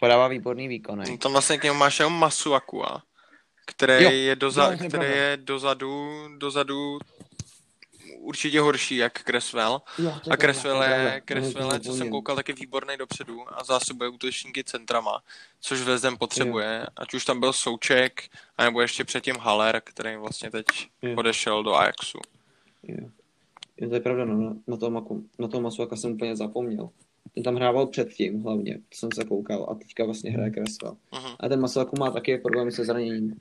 podává 0.00 0.28
výborný 0.28 0.68
výkony. 0.68 1.04
No, 1.10 1.16
tam 1.16 1.32
vlastně 1.32 1.58
k 1.58 1.64
němu 1.64 1.78
máš 1.78 1.98
jenom 1.98 2.12
Masuakua, 2.18 3.02
který 3.66 4.04
Jo. 4.04 4.10
je, 4.10 4.36
doza, 4.36 4.70
je 4.70 4.88
který 4.88 5.10
je 5.10 5.38
dozadu, 5.40 6.28
dozadu 6.38 6.98
určitě 8.26 8.60
horší 8.60 8.96
jak 8.96 9.22
Creswell. 9.22 9.82
Jo, 9.98 10.14
A 10.30 10.36
Creswell 10.36 10.82
je, 10.82 11.22
Creswell 11.24 11.72
je, 11.72 11.80
co 11.80 11.92
jsem 11.92 12.10
koukal, 12.10 12.36
taky 12.36 12.52
výborný 12.52 12.96
dopředu 12.96 13.44
a 13.48 13.64
zásobuje 13.64 14.10
útočníky 14.10 14.64
centrama, 14.64 15.22
což 15.60 15.80
Vezdem 15.80 16.16
potřebuje. 16.16 16.86
Ať 16.96 17.14
už 17.14 17.24
tam 17.24 17.40
byl 17.40 17.52
Souček, 17.52 18.22
anebo 18.58 18.80
ještě 18.80 19.04
předtím 19.04 19.36
Haller, 19.36 19.80
který 19.84 20.16
vlastně 20.16 20.50
teď 20.50 20.66
Jo. 21.02 21.14
odešel 21.16 21.62
do 21.62 21.74
Ajaxu. 21.74 22.18
Jo. 22.82 23.08
Jo, 23.78 23.88
to 23.88 23.94
je 23.94 24.00
pravda, 24.00 24.24
no, 24.24 24.36
na, 24.36 24.56
na 24.66 24.76
toho, 24.76 24.90
Maku, 24.90 25.24
na 25.38 25.48
toho 25.48 25.60
Masuaka 25.60 25.96
jsem 25.96 26.12
úplně 26.12 26.36
zapomněl. 26.36 26.90
Ten 27.34 27.42
tam 27.42 27.54
hrával 27.54 27.86
předtím 27.86 28.42
hlavně, 28.42 28.74
to 28.74 28.98
jsem 28.98 29.08
se 29.14 29.24
koukal 29.24 29.66
a 29.70 29.74
teďka 29.74 30.04
vlastně 30.04 30.30
hraje 30.30 30.50
Creswell. 30.50 30.96
Mhm. 31.12 31.32
A 31.40 31.48
ten 31.48 31.60
Masuaku 31.60 31.96
má 31.98 32.10
taky 32.10 32.38
problémy 32.38 32.72
se 32.72 32.84
zraněním. 32.84 33.40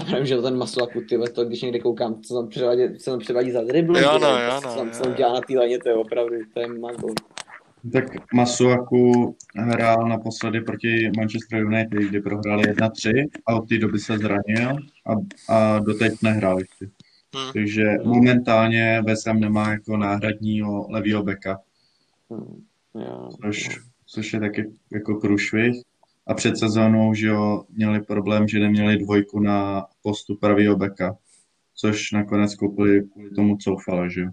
A 0.00 0.16
vím, 0.16 0.26
že 0.26 0.36
ten 0.36 0.56
Masuaku, 0.56 1.00
ty 1.00 1.18
to 1.34 1.44
když 1.44 1.62
někdy 1.62 1.80
koukám, 1.80 2.22
co 2.22 2.34
tam 2.34 2.48
předvádí, 2.48 2.82
co 2.98 3.10
tam 3.10 3.20
předvádí 3.20 3.50
za 3.50 3.64
driblu, 3.64 3.98
Jo, 3.98 4.18
no, 4.18 4.28
co 4.60 4.68
no, 4.68 4.74
tam, 4.74 4.90
co 4.90 5.02
tam 5.02 5.14
dělá 5.14 5.32
na 5.32 5.40
té 5.40 5.58
laně, 5.58 5.78
to 5.78 5.88
je 5.88 5.94
opravdu, 5.94 6.36
to 6.54 6.60
je 6.60 6.68
mago. 6.68 7.08
Tak 7.92 8.32
Masuaku 8.34 9.36
hrál 9.56 10.08
naposledy 10.08 10.60
proti 10.60 11.10
Manchester 11.16 11.58
United, 11.58 11.98
kdy 11.98 12.20
prohráli 12.20 12.62
1-3 12.62 13.28
a 13.46 13.54
od 13.54 13.68
té 13.68 13.78
doby 13.78 13.98
se 13.98 14.18
zranil 14.18 14.76
a, 15.06 15.14
a 15.54 15.78
doteď 15.78 16.12
nehrál 16.22 16.58
ještě. 16.58 16.88
Hmm. 17.34 17.52
Takže 17.52 17.84
momentálně 18.04 19.02
West 19.06 19.26
Ham 19.26 19.40
nemá 19.40 19.70
jako 19.70 19.96
náhradního 19.96 20.86
levýho 20.90 21.22
beka, 21.22 21.60
Hmm. 22.30 22.64
Jo, 22.94 23.28
což, 23.42 23.68
jo. 23.68 23.82
což 24.06 24.32
je 24.32 24.40
taky 24.40 24.70
jako 24.92 25.14
průšvih. 25.14 25.82
A 26.30 26.34
před 26.34 26.58
sezónou, 26.58 27.14
že 27.14 27.26
jo, 27.26 27.64
měli 27.68 28.00
problém, 28.00 28.48
že 28.48 28.58
neměli 28.58 28.96
dvojku 28.96 29.40
na 29.40 29.86
postu 30.02 30.34
pravýho 30.36 30.76
beka, 30.76 31.16
což 31.74 32.12
nakonec 32.12 32.54
koupili 32.54 33.02
kvůli 33.12 33.30
tomu 33.30 33.56
Coufala, 33.56 34.08
že 34.08 34.20
jo, 34.20 34.30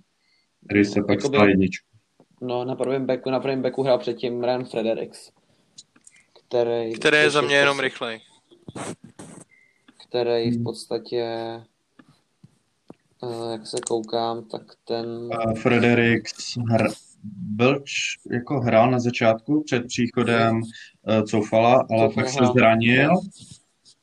který 0.65 0.85
se 0.85 1.01
pak 1.01 1.09
Jakoby- 1.09 1.37
stal 1.37 1.49
jedničku. 1.49 1.87
No, 2.41 2.65
na 2.65 2.75
prvém 2.75 3.05
backu, 3.05 3.29
na 3.29 3.39
prvém 3.39 3.61
backu 3.61 3.83
hrál 3.83 3.97
předtím 3.97 4.43
Ryan 4.43 4.65
Fredericks, 4.65 5.31
který... 6.47 6.93
Který 6.93 7.17
je 7.17 7.29
za 7.29 7.41
mě 7.41 7.55
jenom 7.55 7.79
rychlej. 7.79 8.19
Který 10.07 10.49
v 10.51 10.53
Hmm. 10.55 10.63
podstatě, 10.63 11.21
eh, 13.23 13.51
jak 13.51 13.67
se 13.67 13.77
koukám, 13.87 14.43
tak 14.43 14.61
ten... 14.87 15.29
Fredericks 15.61 16.57
hr, 16.57 16.87
byl 17.23 17.79
č- 17.79 18.19
jako 18.31 18.59
hrál 18.59 18.91
na 18.91 18.99
začátku 18.99 19.63
před 19.63 19.87
příchodem 19.87 20.61
uh, 20.61 21.23
Coufala, 21.23 21.73
ale 21.73 22.07
Coufala 22.07 22.09
pak 22.13 22.29
se 22.29 22.45
zranil 22.53 23.09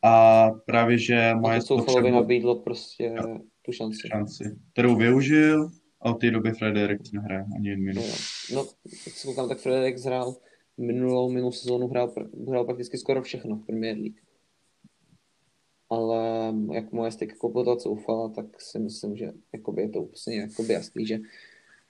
a 0.02 0.46
právě, 0.66 0.98
že 0.98 1.34
moje 1.34 1.60
to 1.60 1.66
Soufalovi 1.66 2.10
nabídlo 2.10 2.54
prostě 2.54 3.14
tu 3.62 3.72
šanci. 3.72 4.08
šanci, 4.08 4.56
kterou 4.72 4.96
využil 4.96 5.68
a 6.00 6.10
od 6.10 6.14
té 6.20 6.30
doby 6.30 6.52
Fredericks 6.52 7.12
nehraje 7.12 7.44
ani 7.56 7.68
jednu 7.68 7.84
No, 7.84 7.92
minutu. 7.92 8.08
jo. 8.50 8.56
no, 8.56 8.66
jak 9.06 9.14
se 9.16 9.26
koukám, 9.26 9.48
tak 9.48 9.58
Fredericks 9.58 10.04
hrál 10.04 10.36
minulou, 10.78 11.30
minulou 11.30 11.52
sezónu 11.52 11.88
hrál, 11.88 12.14
hrál 12.48 12.64
prakticky 12.64 12.98
skoro 12.98 13.22
všechno 13.22 13.56
v 13.56 13.66
Premier 13.66 13.96
League. 13.96 14.18
Ale 15.90 16.52
jak 16.72 16.92
moje 16.92 17.10
styk 17.12 17.36
koupil 17.36 17.64
toho 17.64 17.76
Coufala, 17.76 18.28
tak 18.28 18.60
si 18.60 18.78
myslím, 18.78 19.16
že 19.16 19.32
jakoby 19.52 19.82
je 19.82 19.88
to 19.88 20.00
úplně 20.02 20.36
jakoby 20.36 20.72
jasný, 20.72 21.06
že, 21.06 21.18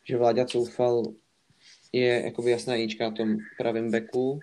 že 0.04 0.16
Vláďa 0.16 0.44
Coufal 0.44 1.02
je 1.92 2.23
jakoby 2.25 2.50
jasná 2.50 2.75
jednička 2.75 3.04
na 3.04 3.11
tom 3.11 3.37
pravém 3.58 3.90
beku. 3.90 4.40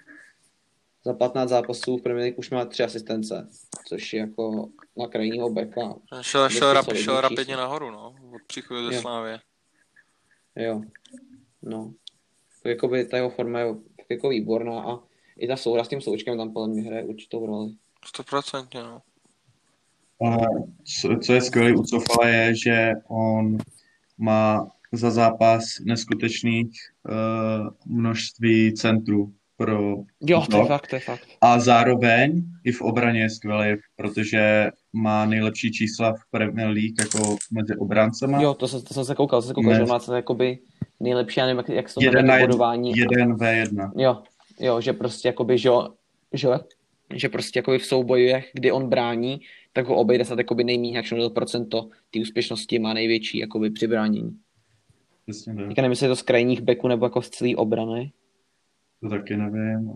Za 1.06 1.14
15 1.14 1.50
zápasů 1.50 1.98
v 1.98 2.02
Premier 2.02 2.24
League 2.24 2.40
už 2.40 2.50
má 2.50 2.66
tři 2.66 2.84
asistence, 2.84 3.48
což 3.88 4.14
je 4.14 4.20
jako 4.20 4.70
na 4.98 5.08
krajního 5.08 5.50
beka. 5.50 5.96
Šel, 6.22 6.50
šel, 6.50 6.74
rap, 6.74 6.94
šel 6.94 7.22
rapidně 7.22 7.58
nahoru, 7.58 7.92
no. 7.92 8.16
Od 8.36 8.42
příchodu 8.48 8.92
ze. 8.92 9.00
Slávě. 9.00 9.40
Jo, 10.56 10.82
no. 11.62 11.94
Tak 12.64 12.70
jakoby 12.70 13.06
ta 13.06 13.18
jeho 13.18 13.30
forma 13.30 13.60
je 13.60 13.76
jako 14.10 14.30
výborná 14.30 14.82
a 14.82 15.00
i 15.38 15.48
ta 15.48 15.58
souhra 15.58 15.84
s 15.84 15.88
tím 15.88 16.02
součkem 16.02 16.38
tam 16.38 16.54
podle 16.54 16.68
mě 16.68 16.82
hraje 16.82 17.04
určitou 17.04 17.46
roli. 17.46 17.70
Stoprocentně, 18.06 18.84
no. 18.84 19.02
Ale 20.22 20.48
co, 20.84 21.20
co 21.26 21.34
je 21.34 21.42
skvělé 21.42 21.74
u 21.74 21.84
Coufala 21.84 22.28
je, 22.28 22.56
že 22.56 22.92
on 23.08 23.58
má 24.18 24.72
za 24.92 25.12
zápas 25.12 25.64
neskutečných 25.86 26.70
uh, 27.10 27.68
množství 27.98 28.74
centrů 28.74 29.34
pro 29.58 29.96
Jo, 30.22 30.44
to 30.52 30.58
je 30.58 30.66
fakt, 30.66 30.88
to 30.88 30.96
je 30.96 31.00
fakt. 31.00 31.28
A 31.42 31.60
zároveň 31.60 32.44
i 32.64 32.72
v 32.72 32.82
obraně 32.82 33.22
je 33.22 33.30
skvělý, 33.30 33.78
protože 33.96 34.70
má 34.94 35.26
nejlepší 35.26 35.72
čísla 35.72 36.14
v 36.14 36.22
Premier 36.32 36.68
League 36.68 37.00
jako 37.00 37.36
mezi 37.52 37.76
obráncema. 37.78 38.42
Jo, 38.42 38.54
to, 38.54 38.68
jsem- 38.68 38.82
to 38.82 38.94
jsem 38.94 39.06
se 39.06 39.16
koukal, 39.16 39.38
to 39.38 39.42
jsem 39.42 39.48
se 39.50 39.54
koukal, 39.54 39.72
Ne. 39.74 39.80
že 39.80 39.86
má 39.86 40.00
to 40.00 40.16
jakoby 40.16 40.60
nejlepší, 41.00 41.40
já 41.40 41.46
nevím, 41.46 41.58
jak, 41.58 41.70
jak 41.70 41.90
se 41.90 41.96
to 41.96 42.04
Jeden 42.04 42.26
na 42.26 42.34
to 42.34 42.38
jeden, 42.38 42.50
bodování. 42.50 42.98
jeden 42.98 43.34
v1. 43.34 43.92
Jo, 43.96 44.24
jo, 44.60 44.82
že 44.82 44.94
prostě 44.94 45.28
jakoby, 45.28 45.58
že, 45.58 45.70
že, 46.34 46.48
že 47.14 47.30
prostě 47.30 47.60
jakoby 47.60 47.80
v 47.80 47.86
soubojích, 47.86 48.46
kdy 48.54 48.72
on 48.72 48.90
brání, 48.90 49.42
tak 49.74 49.88
ho 49.88 49.96
obejde 49.96 50.26
snad 50.26 50.38
jakoby 50.38 50.64
nejméně, 50.64 50.98
jak 50.98 51.06
to 51.10 51.30
procento 51.30 51.90
té 52.12 52.20
úspěšnosti 52.20 52.80
má 52.80 52.94
největší 52.94 53.38
jakoby 53.38 53.70
při 53.70 53.88
bránění. 53.88 54.38
Přesně 55.32 55.56
tak. 55.56 55.68
Teďka 55.68 55.82
nevím, 55.82 55.92
jestli 55.92 56.06
je 56.06 56.10
to 56.10 56.16
z 56.16 56.22
krajních 56.22 56.62
beků 56.62 56.88
nebo 56.88 57.06
jako 57.06 57.22
z 57.22 57.30
celé 57.30 57.56
obrany. 57.56 58.12
To 59.02 59.10
taky 59.10 59.38
nevím. 59.38 59.92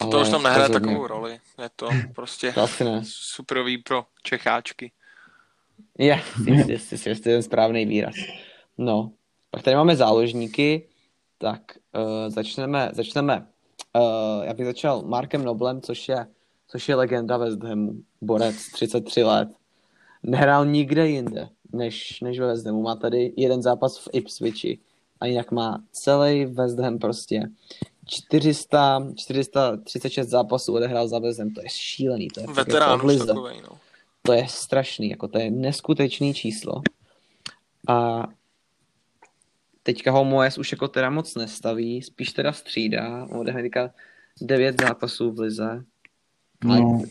ale- 0.00 0.10
To 0.10 0.20
už 0.20 0.28
tam 0.28 0.42
nehraje 0.42 0.68
takovou 0.68 1.06
roli. 1.06 1.32
Je 1.62 1.68
to 1.76 1.88
prostě 2.14 2.52
To 2.52 2.62
asi 2.62 2.84
ne. 2.84 3.00
superový 3.04 3.78
pro 3.78 4.04
Čecháčky. 4.22 4.92
Je, 5.98 6.20
jestli, 6.66 7.10
je 7.10 7.16
ten 7.16 7.42
správný 7.42 7.86
výraz. 7.86 8.14
No, 8.78 9.12
pak 9.50 9.62
tady 9.62 9.76
máme 9.76 9.96
záložníky, 9.96 10.88
tak 11.38 11.60
uh, 11.94 12.30
začneme, 12.34 12.90
začneme, 12.92 13.46
uh, 13.96 14.44
já 14.44 14.54
bych 14.54 14.66
začal 14.66 15.02
Markem 15.02 15.44
Noblem, 15.44 15.80
což 15.80 16.08
je, 16.08 16.26
což 16.68 16.88
je 16.88 16.94
legenda 16.94 17.36
West 17.36 17.62
Hamu, 17.62 17.92
borec, 18.20 18.56
33 18.72 19.22
let. 19.24 19.48
Nehrál 20.22 20.66
nikde 20.66 21.08
jinde, 21.08 21.48
než, 21.72 22.20
než 22.20 22.38
ve 22.38 22.46
West 22.46 22.66
Hamu. 22.66 22.82
Má 22.82 22.96
tady 22.96 23.32
jeden 23.36 23.62
zápas 23.62 23.98
v 23.98 24.08
Ipswichi 24.12 24.78
a 25.20 25.26
jinak 25.26 25.52
má 25.52 25.82
celý 25.92 26.44
West 26.44 26.78
Ham 26.78 26.98
prostě 26.98 27.42
400, 28.06 29.06
436 29.16 30.28
zápasů 30.28 30.74
odehrál 30.74 31.08
za 31.08 31.18
West 31.18 31.38
Ham, 31.38 31.50
to 31.50 31.60
je 31.60 31.68
šílený. 31.68 32.28
To 32.28 32.40
je 32.40 32.46
fakt 32.46 32.56
Veterán 32.56 33.10
jako 33.10 33.26
takovej, 33.26 33.60
no. 33.62 33.78
to 34.22 34.32
je 34.32 34.46
strašný, 34.48 35.10
jako 35.10 35.28
to 35.28 35.38
je 35.38 35.50
neskutečný 35.50 36.34
číslo. 36.34 36.82
A 37.88 38.26
teďka 39.82 40.10
ho 40.10 40.24
Moes 40.24 40.58
už 40.58 40.72
jako 40.72 40.88
teda 40.88 41.10
moc 41.10 41.34
nestaví, 41.34 42.02
spíš 42.02 42.32
teda 42.32 42.52
střídá, 42.52 43.28
odehraje 43.38 43.64
teďka 43.64 43.90
9 44.40 44.80
zápasů 44.80 45.32
v 45.32 45.40
lize, 45.40 45.84
No, 46.64 47.02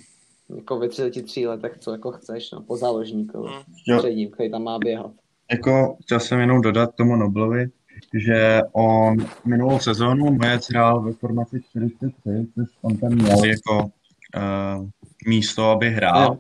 jako 0.56 0.80
ve 0.80 0.90
33 0.90 1.48
letech, 1.48 1.78
co 1.80 1.92
jako 1.92 2.12
chceš, 2.12 2.52
no, 2.52 2.62
po 2.62 2.78
záložníkovi, 2.78 3.50
Hmm. 3.88 4.00
předním, 4.00 4.32
který 4.32 4.52
tam 4.52 4.64
má 4.64 4.80
běhat. 4.80 5.12
jako 5.52 5.98
chtěl 6.02 6.20
jsem 6.20 6.40
jenom 6.40 6.62
dodat 6.62 6.96
tomu 6.96 7.16
Noblovi, 7.16 7.66
že 8.14 8.62
on 8.72 9.18
minulou 9.46 9.80
sezónu 9.80 10.26
Moje 10.34 10.60
hrál 10.70 11.02
ve 11.02 11.14
formaci 11.14 11.62
43, 11.70 12.48
což 12.56 12.70
on 12.82 12.98
tam 12.98 13.14
měl 13.14 13.46
jako 13.46 13.78
uh, 13.80 14.88
místo, 15.28 15.70
aby 15.70 15.90
hrál, 15.90 16.24
Jo. 16.24 16.40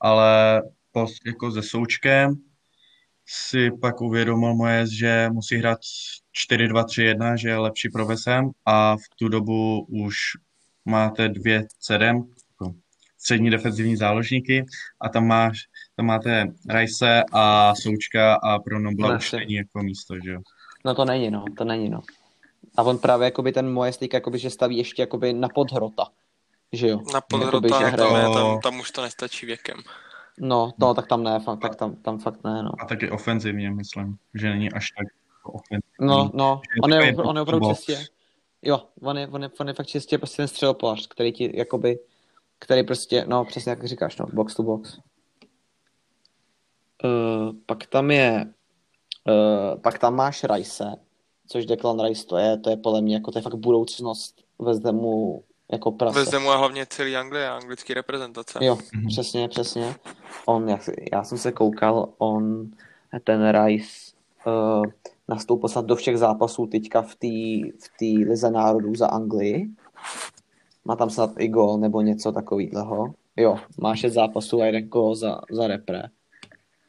ale 0.00 0.62
po, 0.92 1.06
jako 1.26 1.50
se 1.52 1.62
Součkem 1.62 2.34
si 3.26 3.70
pak 3.80 4.00
uvědomil 4.00 4.54
Moje, 4.54 4.86
že 4.86 5.28
musí 5.32 5.56
hrát 5.56 5.78
4-2-3-1, 6.50 7.34
že 7.36 7.48
je 7.48 7.56
lepší 7.58 7.88
pro 7.88 8.06
Vesem 8.06 8.50
a 8.66 8.96
v 8.96 9.00
tu 9.18 9.28
dobu 9.28 9.86
už 9.88 10.16
máte 10.84 11.28
dvě 11.28 11.66
CDM, 11.78 12.16
jako 12.16 12.26
střední 13.26 13.50
defenzivní 13.50 13.96
záložníky 13.96 14.66
a 15.00 15.08
tam 15.08 15.26
máš 15.26 15.58
tam 15.96 16.06
máte 16.06 16.46
Rajse 16.68 17.22
a 17.32 17.74
Součka 17.74 18.34
a 18.34 18.58
pro 18.58 18.78
Nobla 18.80 19.08
No, 19.08 19.16
už 19.16 19.24
jasně. 19.24 19.38
není 19.38 19.54
jako 19.54 19.82
místo, 19.82 20.14
že 20.24 20.30
jo. 20.30 20.40
No 20.84 20.94
to 20.94 21.04
není, 21.04 21.30
no, 21.30 21.44
to 21.58 21.64
není, 21.64 21.88
no. 21.90 22.00
A 22.76 22.82
on 22.82 22.98
právě 22.98 23.24
jakoby 23.24 23.52
ten 23.52 23.72
Moes 23.72 23.96
teďka 23.96 24.16
jakoby, 24.16 24.38
že 24.38 24.50
staví 24.50 24.76
ještě 24.78 25.02
jakoby 25.02 25.32
na 25.32 25.48
podhrota, 25.48 26.06
že 26.72 26.88
jo. 26.88 27.00
Na 27.12 27.20
Jakoby, 27.44 27.68
že 27.68 27.74
hraje- 27.84 28.22
tam, 28.22 28.34
tam, 28.34 28.60
tam 28.60 28.80
už 28.80 28.90
to 28.90 29.02
nestačí 29.02 29.46
věkem. 29.46 29.76
No, 30.40 30.72
no, 30.78 30.94
tak 30.94 31.06
tam 31.06 31.22
ne, 31.22 31.40
fakt, 31.40 31.58
tak 31.60 31.76
tam, 31.76 31.96
tam 31.96 32.18
fakt 32.18 32.44
ne, 32.44 32.62
no. 32.62 32.70
A 32.80 32.84
taky 32.86 33.10
ofenzivně, 33.10 33.70
myslím, 33.70 34.16
že 34.34 34.50
není 34.50 34.72
až 34.72 34.90
tak 34.98 35.06
jako 35.38 35.52
ofenzivní. 35.52 36.06
No, 36.06 36.30
no, 36.34 36.60
on 36.82 36.92
je, 36.92 37.16
on 37.16 37.36
je 37.36 37.42
opravdu 37.42 37.68
čistě, 37.74 37.98
jo, 38.62 38.82
on 39.02 39.18
je, 39.18 39.28
on 39.28 39.42
je, 39.42 39.50
on 39.60 39.68
je 39.68 39.74
fakt 39.74 39.86
čistě 39.86 40.18
prostě 40.18 40.36
ten 40.36 40.48
střelopář, 40.48 41.06
který 41.06 41.32
ti, 41.32 41.52
jakoby, 41.58 41.98
který 42.58 42.82
prostě, 42.82 43.24
no, 43.28 43.44
přesně 43.44 43.70
jak 43.70 43.84
říkáš, 43.84 44.16
no, 44.16 44.26
box 44.32 44.54
to 44.54 44.62
box. 44.62 44.98
Uh, 47.04 47.52
pak 47.66 47.86
tam 47.86 48.10
je, 48.10 48.46
uh, 49.28 49.80
pak 49.80 49.98
tam 49.98 50.14
máš 50.14 50.44
Rice, 50.54 50.96
což 51.48 51.66
Declan 51.66 52.04
Rice 52.04 52.26
to 52.26 52.36
je, 52.36 52.58
to 52.58 52.70
je 52.70 52.76
podle 52.76 53.00
mě, 53.00 53.14
jako 53.14 53.30
to 53.30 53.38
je 53.38 53.42
fakt 53.42 53.54
budoucnost 53.54 54.44
Hamu 54.84 55.44
jako 55.72 55.92
prase. 55.92 56.18
Ve 56.18 56.24
Zemu 56.24 56.50
a 56.50 56.56
hlavně 56.56 56.86
celý 56.86 57.16
Anglie 57.16 57.48
a 57.48 57.56
anglický 57.56 57.94
reprezentace. 57.94 58.58
Jo, 58.62 58.78
Mhm. 58.94 59.06
přesně, 59.08 59.48
přesně. 59.48 59.94
On, 60.46 60.68
jak, 60.68 60.90
já 61.12 61.24
jsem 61.24 61.38
se 61.38 61.52
koukal, 61.52 62.08
on, 62.18 62.70
ten 63.24 63.52
Rice, 63.64 64.12
uh, 64.46 64.82
nastoupil 65.28 65.68
snad 65.68 65.84
do 65.86 65.96
všech 65.96 66.18
zápasů 66.18 66.66
teďka 66.66 67.02
v 67.02 67.14
té 67.14 67.26
v 67.86 67.90
tý 67.98 68.24
lize 68.24 68.50
národů 68.50 68.94
za 68.94 69.06
Anglii. 69.06 69.68
Má 70.86 70.96
tam 70.96 71.10
snad 71.10 71.30
i 71.38 71.48
gol 71.48 71.78
nebo 71.78 72.00
něco 72.00 72.32
takového. 72.32 73.14
Jo, 73.36 73.58
má 73.80 73.96
šest 73.96 74.12
zápasů 74.12 74.62
a 74.62 74.66
jeden 74.66 74.88
gol 74.88 75.14
za, 75.14 75.40
za 75.50 75.66
repre. 75.66 76.02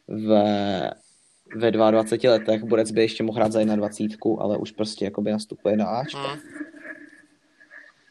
Ve, 0.07 0.91
ve 1.55 1.71
22 1.71 2.31
letech 2.31 2.63
Borec 2.63 2.91
by 2.91 3.01
ještě 3.01 3.23
mohl 3.23 3.35
hrát 3.35 3.51
za 3.51 3.63
21, 3.63 4.17
ale 4.39 4.57
už 4.57 4.71
prostě 4.71 5.05
jakoby 5.05 5.31
nastupuje 5.31 5.77
na 5.77 5.85
Ačka. 5.85 6.27
Hmm. 6.27 6.39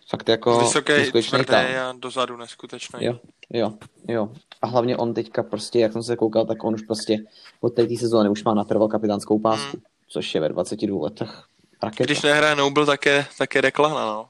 Fakt 0.08 0.28
jako 0.28 0.58
Vysoký, 0.58 0.92
neskutečný 0.92 1.44
tvrdý 1.44 1.58
a 1.58 1.94
dozadu 1.98 2.36
neskutečný. 2.36 3.04
Jo, 3.04 3.18
jo, 3.50 3.72
jo. 4.08 4.28
A 4.62 4.66
hlavně 4.66 4.96
on 4.96 5.14
teďka 5.14 5.42
prostě, 5.42 5.80
jak 5.80 5.92
jsem 5.92 6.02
se 6.02 6.16
koukal, 6.16 6.46
tak 6.46 6.64
on 6.64 6.74
už 6.74 6.82
prostě 6.82 7.18
od 7.60 7.70
té 7.70 7.96
sezóny 7.96 8.28
už 8.28 8.44
má 8.44 8.54
natrval 8.54 8.88
kapitánskou 8.88 9.38
pásku, 9.38 9.76
Hmm. 9.76 9.82
což 10.08 10.34
je 10.34 10.40
ve 10.40 10.48
22 10.48 11.02
letech 11.02 11.44
raketa. 11.82 12.04
Když 12.04 12.22
nehraje 12.22 12.54
Noble, 12.56 12.86
tak 12.86 13.06
je, 13.06 13.26
tak 13.38 13.54
je 13.54 13.62
Declana, 13.62 14.06
no. 14.06 14.26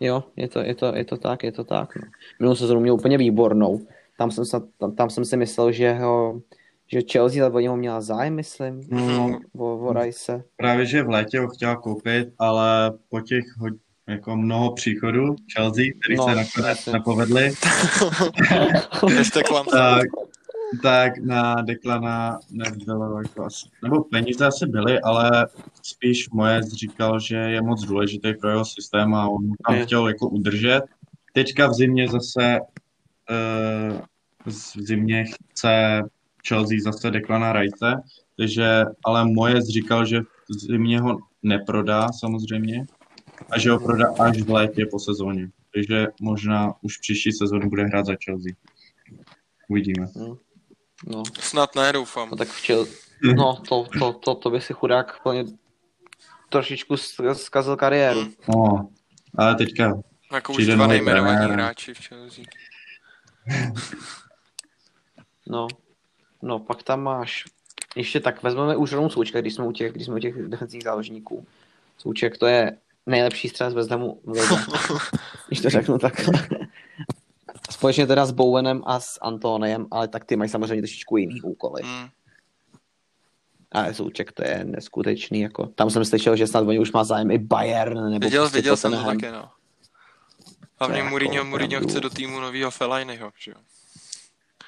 Jo, 0.00 0.24
je 0.36 0.48
to, 0.48 0.60
je 0.60 0.74
to, 0.74 0.94
je 0.96 1.04
to 1.04 1.16
tak, 1.16 1.42
je 1.42 1.52
to 1.52 1.64
tak. 1.64 1.96
No. 1.96 2.02
Minulou 2.40 2.56
sezónu 2.56 2.80
měl 2.80 2.94
úplně 2.94 3.18
výbornou. 3.18 3.80
Tam 4.18 4.30
jsem, 4.30 4.44
se, 4.44 4.60
tam, 4.78 4.94
tam 4.94 5.10
jsem 5.10 5.24
si 5.24 5.36
myslel, 5.36 5.72
že 5.72 5.94
ho, 5.94 6.40
že 6.86 7.00
Chelsea 7.12 7.50
o 7.52 7.60
něho 7.60 7.76
měla 7.76 8.00
zájem, 8.00 8.34
myslím, 8.34 8.80
No, 8.90 9.38
o, 9.58 9.78
o 9.78 9.92
Rice. 9.92 10.44
právě, 10.56 10.86
že 10.86 11.02
v 11.02 11.08
létě 11.08 11.40
ho 11.40 11.48
chtěla 11.48 11.76
koupit, 11.76 12.28
ale 12.38 12.92
po 13.08 13.20
těch 13.20 13.44
hod- 13.60 13.78
jako 14.08 14.36
mnoho 14.36 14.72
příchodů 14.72 15.36
Chelsea, 15.56 15.84
který 16.00 16.16
No, 16.16 16.24
se 16.28 16.34
nakonec 16.34 16.86
nepovedli, 16.86 17.50
tak, 19.70 20.02
tak 20.78 21.18
na 21.18 21.54
Declana 21.54 22.38
nebylo 22.50 23.18
jako 23.18 23.44
asi, 23.44 23.68
nebo 23.82 24.04
peníze 24.04 24.46
asi 24.46 24.66
byly, 24.66 25.00
ale 25.00 25.46
spíš 25.82 26.30
moje 26.30 26.62
říkal, 26.62 27.20
že 27.20 27.36
je 27.36 27.62
moc 27.62 27.84
důležitý 27.84 28.34
pro 28.40 28.50
jeho 28.50 28.64
systém 28.64 29.14
a 29.14 29.28
on 29.28 29.52
tam 29.66 29.76
Je. 29.76 29.86
chtěl 29.86 30.08
jako 30.08 30.28
udržet. 30.28 30.82
Teďka 31.32 31.66
v 31.66 31.74
zimě 31.74 32.08
zase 32.08 32.58
uh, 33.30 33.98
v 34.46 34.82
zimě 34.86 35.24
chce 35.24 36.02
Chelsea 36.48 36.78
zase 36.84 37.10
Declana 37.10 37.52
Rice, 37.52 38.02
takže, 38.36 38.84
ale 39.04 39.24
moje 39.24 39.62
říkal, 39.62 40.06
že 40.06 40.20
v 40.20 40.54
zimě 40.58 41.00
ho 41.00 41.18
neprodá 41.42 42.08
samozřejmě 42.20 42.86
a 43.50 43.58
že 43.58 43.70
ho 43.70 43.78
prodá 43.80 44.06
až 44.20 44.42
v 44.42 44.50
létě 44.50 44.86
po 44.90 44.98
sezóně. 44.98 45.48
Takže 45.74 46.06
možná 46.20 46.74
už 46.82 46.98
příští 46.98 47.32
sezónu 47.32 47.68
bude 47.68 47.84
hrát 47.84 48.06
za 48.06 48.14
Chelsea. 48.24 48.52
Uvidíme. 49.68 50.06
No, 51.06 51.22
Snad 51.40 51.74
ne, 51.76 51.92
doufám. 51.92 52.30
no 52.30 52.36
tak 52.36 52.48
v 52.48 52.66
Chel... 52.66 52.86
No, 53.36 53.56
to, 53.68 53.86
to, 53.98 54.12
to, 54.12 54.34
to 54.34 54.50
by 54.50 54.60
si 54.60 54.72
chudák 54.72 55.22
plně 55.22 55.44
trošičku 56.48 56.96
z- 56.96 57.16
zkazil 57.32 57.76
kariéru. 57.76 58.20
Mm. 58.20 58.32
No, 58.48 58.88
ale 59.38 59.54
teďka 59.54 59.94
Jako 60.32 60.52
už 60.52 60.66
dva 60.66 60.86
nejmenovaní 60.86 61.52
hráči 61.52 61.94
v 61.94 61.98
Chelsea. 62.08 62.44
No, 65.46 65.68
no, 66.42 66.58
pak 66.58 66.82
tam 66.82 67.02
máš, 67.02 67.44
ještě 67.96 68.20
tak 68.20 68.42
vezmeme 68.42 68.76
už 68.76 68.92
rovnou 68.92 69.10
Součka, 69.10 69.40
když 69.40 69.54
jsme 69.54 69.64
u 69.64 69.72
těch, 69.72 69.92
když 69.92 70.04
jsme 70.06 70.14
u 70.14 70.18
těch 70.18 70.34
defensivních 70.48 70.84
záložníků. 70.84 71.46
Souček 71.98 72.38
to 72.38 72.46
je 72.46 72.76
nejlepší 73.06 73.48
střelec 73.48 73.74
West 73.74 73.90
Hamu 73.90 74.20
v 74.24 74.32
když 75.48 75.60
to 75.60 75.70
řeknu 75.70 75.98
takhle. 75.98 76.34
Společně 77.84 78.06
teda 78.06 78.26
s 78.26 78.30
Bowenem 78.30 78.82
a 78.86 79.00
s 79.00 79.18
Antoniem, 79.22 79.86
ale 79.90 80.08
tak 80.08 80.24
ty 80.24 80.36
mají 80.36 80.50
samozřejmě 80.50 80.82
trošičku 80.82 81.16
jiný 81.16 81.42
úkoly. 81.42 81.82
Mm. 81.82 82.08
Ale 83.72 83.94
Souček 83.94 84.32
to 84.32 84.44
je 84.44 84.64
neskutečný, 84.64 85.40
jako. 85.40 85.66
Tam 85.66 85.90
jsem 85.90 86.04
slyšel, 86.04 86.36
že 86.36 86.46
snad 86.46 86.60
o 86.60 86.70
něj 86.70 86.80
už 86.80 86.92
má 86.92 87.04
zájem 87.04 87.30
i 87.30 87.38
Bayern, 87.38 88.10
nebo 88.10 88.24
Viděl, 88.24 88.42
prostě 88.42 88.58
viděl 88.58 88.76
jsem 88.76 88.92
to 88.92 89.04
taky, 89.04 89.30
no. 89.30 89.50
Hlavně 90.80 90.98
jako 90.98 91.10
Mourinho, 91.10 91.44
Mourinho 91.44 91.78
opravdu. 91.78 91.88
chce 91.88 92.00
do 92.00 92.10
týmu 92.10 92.40
novýho 92.40 92.70
Fellainiho, 92.70 93.32
že 93.38 93.50
jo. 93.50 93.56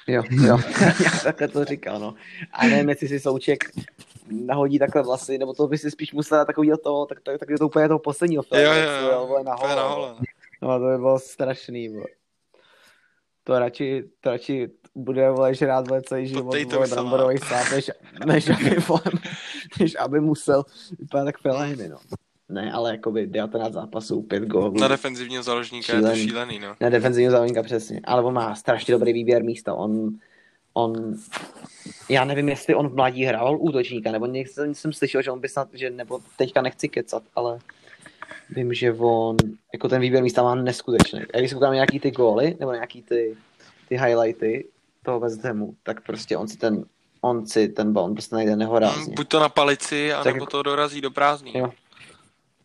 Jo, 0.07 0.23
jo, 0.29 0.59
já 1.03 1.11
takhle 1.23 1.47
to 1.47 1.65
říkal, 1.65 1.99
no. 1.99 2.15
A 2.53 2.67
nevím, 2.67 2.89
jestli 2.89 3.07
si 3.07 3.19
Souček 3.19 3.71
nahodí 4.31 4.79
takhle 4.79 5.03
vlasy, 5.03 5.37
nebo 5.37 5.53
to 5.53 5.67
by 5.67 5.77
si 5.77 5.91
spíš 5.91 6.13
musel 6.13 6.45
takový 6.45 6.71
toho, 6.83 7.05
tak, 7.05 7.19
tak, 7.23 7.39
tak 7.39 7.49
je 7.49 7.57
to 7.57 7.67
úplně 7.67 7.87
toho 7.87 7.99
posledního 7.99 8.43
Jo, 8.53 8.59
jo, 8.59 8.71
co 8.71 9.05
jo, 9.05 9.09
jel, 9.09 9.27
vole, 9.27 9.43
na 9.43 9.55
to 9.55 9.67
je 9.67 9.75
na 9.75 9.81
holo, 9.81 9.95
hole. 9.95 10.15
no. 10.19 10.25
No 10.61 10.71
a 10.71 10.79
to 10.79 10.85
by 10.85 10.97
bylo 10.97 11.19
strašný, 11.19 11.89
vole. 11.89 12.16
To 13.47 13.59
radši, 13.59 14.03
to 14.21 14.29
radši 14.29 14.69
bude, 14.95 15.31
vole, 15.31 15.55
žrát, 15.55 15.87
vole, 15.87 16.01
celý 16.01 16.27
život, 16.27 16.55
vole, 16.73 16.87
bramborový 16.87 17.37
salát, 17.37 17.71
než, 17.71 17.91
než, 18.25 18.49
aby, 18.49 18.75
vole, 18.87 19.01
než 19.79 19.95
aby 19.99 20.19
musel 20.19 20.63
vypadat 20.99 21.25
tak 21.25 21.37
Fellaini, 21.37 21.87
no. 21.87 21.97
Ne, 22.49 22.71
ale 22.71 22.91
jakoby 22.91 23.27
19 23.27 23.73
zápasů, 23.73 24.21
5 24.21 24.43
gólů. 24.43 24.79
Na 24.79 24.87
defenzivního 24.87 25.43
záložníka 25.43 25.95
je 25.95 26.01
to 26.01 26.15
Šílený. 26.15 26.59
no. 26.59 26.75
Na 26.81 26.89
defenzivního 26.89 27.31
záložníka 27.31 27.63
přesně. 27.63 28.01
Ale 28.03 28.23
on 28.23 28.33
má 28.33 28.55
strašně 28.55 28.91
dobrý 28.91 29.13
výběr 29.13 29.43
místa. 29.43 29.73
On, 29.73 30.09
on, 30.73 31.15
já 32.09 32.25
nevím, 32.25 32.49
jestli 32.49 32.75
on 32.75 32.89
v 32.89 32.95
mládí 32.95 33.23
hrával 33.23 33.57
útočníka, 33.59 34.11
nebo 34.11 34.25
někdy 34.25 34.49
jsem, 34.49 34.75
jsem 34.75 34.93
slyšel, 34.93 35.21
že 35.21 35.31
on 35.31 35.39
by 35.39 35.49
snad, 35.49 35.67
že 35.73 35.89
nebo 35.89 36.19
teďka 36.37 36.61
nechci 36.61 36.89
kecat, 36.89 37.23
ale 37.35 37.59
vím, 38.49 38.73
že 38.73 38.93
on, 38.93 39.35
jako 39.73 39.89
ten 39.89 40.01
výběr 40.01 40.23
místa 40.23 40.43
má 40.43 40.55
neskutečný. 40.55 41.19
A 41.33 41.37
když 41.37 41.49
se 41.49 41.55
koukám 41.55 41.69
na 41.69 41.73
nějaký 41.75 41.99
ty 41.99 42.11
góly, 42.11 42.55
nebo 42.59 42.71
nějaký 42.71 43.01
ty, 43.01 43.37
ty 43.89 43.97
highlighty 43.97 44.67
toho 45.03 45.19
West 45.19 45.43
Hamu, 45.43 45.75
tak 45.83 46.01
prostě 46.01 46.37
on 46.37 46.47
si 46.47 46.57
ten, 46.57 46.85
on 47.21 47.47
si 47.47 47.67
ten 47.67 47.93
balon 47.93 48.13
prostě 48.13 48.35
najde 48.35 48.55
nehorázně. 48.55 49.15
Buď 49.15 49.27
to 49.27 49.39
na 49.39 49.49
palici, 49.49 50.09
Tak 50.11 50.19
anebo 50.27 50.35
jako- 50.43 50.45
to 50.51 50.63
dorazí 50.63 51.01
do 51.01 51.11
prázdný. 51.11 51.51
Jo. 51.57 51.71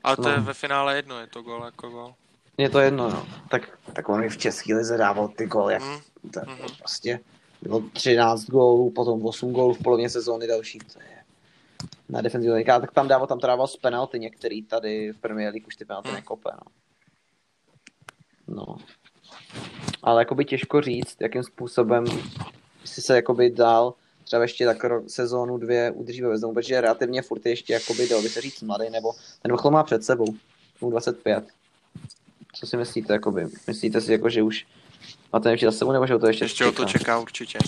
Ale 0.04 0.16
to 0.16 0.22
No. 0.22 0.28
je 0.30 0.40
ve 0.40 0.54
finále 0.54 0.96
jedno, 0.96 1.20
je 1.20 1.26
to 1.26 1.42
gol 1.42 1.62
jako 1.64 1.90
gol. 1.90 2.14
Je 2.58 2.70
to 2.70 2.80
jedno, 2.80 3.10
no. 3.10 3.26
Tak, 3.50 3.78
tak 3.92 4.08
on 4.08 4.24
i 4.24 4.28
v 4.28 4.36
České 4.38 4.74
lize 4.74 4.96
dával 4.96 5.28
ty 5.28 5.46
góly, 5.46 5.72
jak 5.72 5.82
Mm. 5.82 5.98
To 6.30 6.40
Mhm. 6.46 6.50
je 6.62 6.68
prostě 6.78 7.20
bylo 7.62 7.82
13 7.92 8.44
gólů, 8.44 8.90
potom 8.90 9.26
8 9.26 9.52
gólů 9.52 9.74
v 9.74 9.82
polovině 9.82 10.10
sezóny 10.10 10.46
další. 10.46 10.78
To 10.78 10.98
je 11.00 11.21
na 12.08 12.20
defenzivní 12.20 12.56
linka, 12.56 12.80
tak 12.80 12.92
tam 12.92 13.08
dával, 13.08 13.26
tam 13.26 13.38
to 13.38 13.46
dával 13.46 13.66
z 13.66 13.76
penalty 13.76 14.18
některý 14.18 14.62
tady 14.62 15.12
v 15.12 15.18
Premier 15.18 15.52
League 15.52 15.66
už 15.66 15.76
ty 15.76 15.84
penalty 15.84 16.08
Hmm. 16.08 16.16
nekope, 16.16 16.50
no. 16.54 16.72
no. 18.54 18.76
Ale 20.02 20.20
jakoby 20.20 20.44
těžko 20.44 20.80
říct, 20.80 21.16
jakým 21.20 21.42
způsobem 21.42 22.04
si 22.84 23.02
se 23.02 23.16
jakoby 23.16 23.50
dál 23.50 23.94
třeba 24.24 24.42
ještě 24.42 24.66
tak 24.66 24.76
sezónu 25.06 25.58
dvě 25.58 25.90
udrží 25.90 26.22
ve 26.22 26.28
Vezmu, 26.28 26.54
protože 26.54 26.80
relativně 26.80 27.22
furt 27.22 27.46
je 27.46 27.52
ještě 27.52 27.72
jakoby, 27.72 28.08
dalo 28.08 28.22
by 28.22 28.28
se 28.28 28.40
říct, 28.40 28.62
mladý, 28.62 28.90
nebo 28.90 29.12
ten 29.42 29.52
vrchol 29.52 29.70
má 29.70 29.82
před 29.82 30.04
sebou, 30.04 30.26
mu 30.80 30.90
25. 30.90 31.44
Co 32.54 32.66
si 32.66 32.76
myslíte, 32.76 33.12
jakoby? 33.12 33.46
Myslíte 33.66 34.00
si, 34.00 34.12
jako, 34.12 34.28
že 34.28 34.42
už 34.42 34.66
má 35.32 35.40
ten 35.40 35.52
ještě 35.52 35.66
za 35.66 35.72
sebou, 35.72 35.92
nebo 35.92 36.06
že 36.06 36.12
ho 36.12 36.18
to 36.18 36.26
ještě, 36.26 36.44
Ještě 36.44 36.64
ho 36.64 36.72
to 36.72 36.84
čeká 36.84 37.18
určitě. 37.18 37.58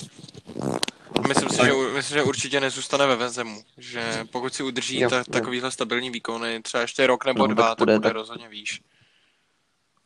Myslím 1.29 1.49
si, 1.49 1.57
že, 1.57 1.73
myslím, 1.95 2.19
že 2.19 2.23
určitě 2.23 2.61
nezůstane 2.61 3.07
ve 3.07 3.17
Vezemu. 3.17 3.61
Že 3.79 4.25
pokud 4.33 4.55
si 4.55 4.63
udrží 4.63 5.01
Jo, 5.01 5.11
ta, 5.11 5.17
jo. 5.19 5.25
takovýhle 5.31 5.71
stabilní 5.71 6.11
výkony, 6.11 6.61
třeba 6.63 6.81
ještě 6.81 7.07
rok 7.07 7.25
nebo 7.27 7.47
No, 7.47 7.55
dva, 7.55 7.69
tak 7.69 7.79
bude, 7.79 7.93
bude 7.95 8.03
tak- 8.09 8.13
rozhodně 8.13 8.49
výš. 8.49 8.81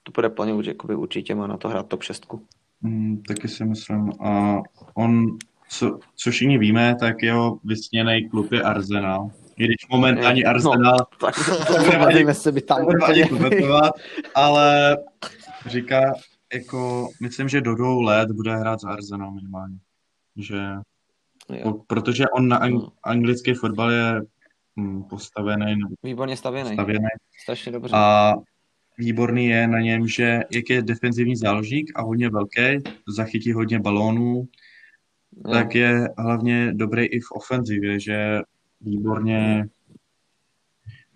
To 0.03 0.13
bude 0.13 0.29
plně 0.31 0.53
už, 0.55 0.67
jakoby 0.67 0.95
určitě 0.95 1.35
má 1.35 1.47
na 1.47 1.57
to 1.57 1.69
hrát 1.69 1.89
top 1.89 2.03
6. 2.03 2.27
Mm, 2.83 3.23
taky 3.23 3.49
si 3.49 3.65
myslím. 3.65 4.13
A 4.21 4.57
on, 4.95 5.39
co, 5.69 5.99
co 6.17 6.31
všichni 6.31 6.59
víme, 6.59 6.97
tak 7.01 7.23
jeho 7.23 7.59
vysněný 7.65 8.29
klub 8.29 8.53
je 8.53 8.63
Arsenal. 8.63 9.31
I 9.57 9.65
když 9.65 9.77
momentální 9.91 10.43
No. 10.43 10.51
Arsenal 10.51 10.97
Tak 11.21 11.35
to 12.13 12.19
jestli 12.19 12.53
by 12.53 12.61
tam 12.63 12.87
ale 14.35 14.97
říká, 15.67 16.15
jako, 16.55 17.09
myslím, 17.23 17.49
že 17.49 17.61
do 17.61 17.75
dvou 17.75 18.01
let 18.03 18.31
bude 18.33 18.57
hrát 18.57 18.81
za 18.81 18.89
Arsenal 18.91 19.31
minimálně. 19.31 19.79
Že, 20.37 20.59
Jo, 21.53 21.83
protože 21.87 22.29
on 22.29 22.49
na 22.49 22.57
ang, 22.57 22.75
No. 22.75 22.93
anglický 23.03 23.55
fotbal 23.55 23.91
je 23.91 24.21
hm, 24.77 25.03
postavený, 25.03 25.77
nebo 25.77 25.95
výborně 26.03 26.37
stavěný. 26.37 26.73
stavěný 26.73 27.07
Strašně 27.43 27.73
dobře. 27.73 27.95
a 27.97 28.35
výborný 28.99 29.47
je 29.47 29.69
na 29.69 29.81
něm, 29.81 30.07
že 30.09 30.41
jak 30.51 30.71
je 30.71 30.83
defenzivní 30.83 31.37
záložník 31.37 31.93
a 31.95 32.03
hodně 32.03 32.29
velký, 32.31 32.61
zachytí 33.09 33.53
hodně 33.53 33.81
balónů, 33.81 34.49
Jo. 35.47 35.53
tak 35.53 35.75
je 35.75 36.09
hlavně 36.19 36.73
dobrý 36.75 37.05
i 37.07 37.21
v 37.21 37.31
ofenzivě, 37.33 38.01
že 38.01 38.41
výborně 38.81 39.69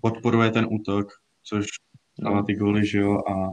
podporuje 0.01 0.51
ten 0.51 0.67
útok, 0.71 1.09
což 1.43 1.67
dává 2.19 2.43
ty 2.43 2.55
góly, 2.55 2.87
že 2.87 2.99
jo, 2.99 3.19
a 3.19 3.51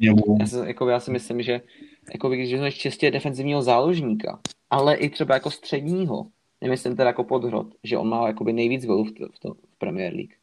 němu, 0.00 0.36
Já 0.40 0.46
si, 0.46 0.56
jako, 0.64 0.88
já 0.88 1.00
si 1.00 1.10
myslím, 1.10 1.42
že 1.42 1.60
jako, 2.12 2.28
když 2.28 2.52
vezmeš 2.52 2.78
čistě 2.78 3.10
defenzivního 3.10 3.62
záložníka, 3.62 4.40
ale 4.70 4.94
i 4.94 5.10
třeba 5.10 5.34
jako 5.34 5.50
středního, 5.50 6.26
nemyslím 6.60 6.96
teda 6.96 7.08
jako 7.08 7.24
podhrot, 7.24 7.74
že 7.82 7.98
on 7.98 8.08
má 8.08 8.26
jakoby 8.26 8.52
nejvíc 8.52 8.86
gólů 8.86 9.04
v, 9.04 9.12
to, 9.12 9.28
v, 9.28 9.38
to, 9.38 9.54
v 9.54 9.78
Premier 9.78 10.14
League. 10.14 10.34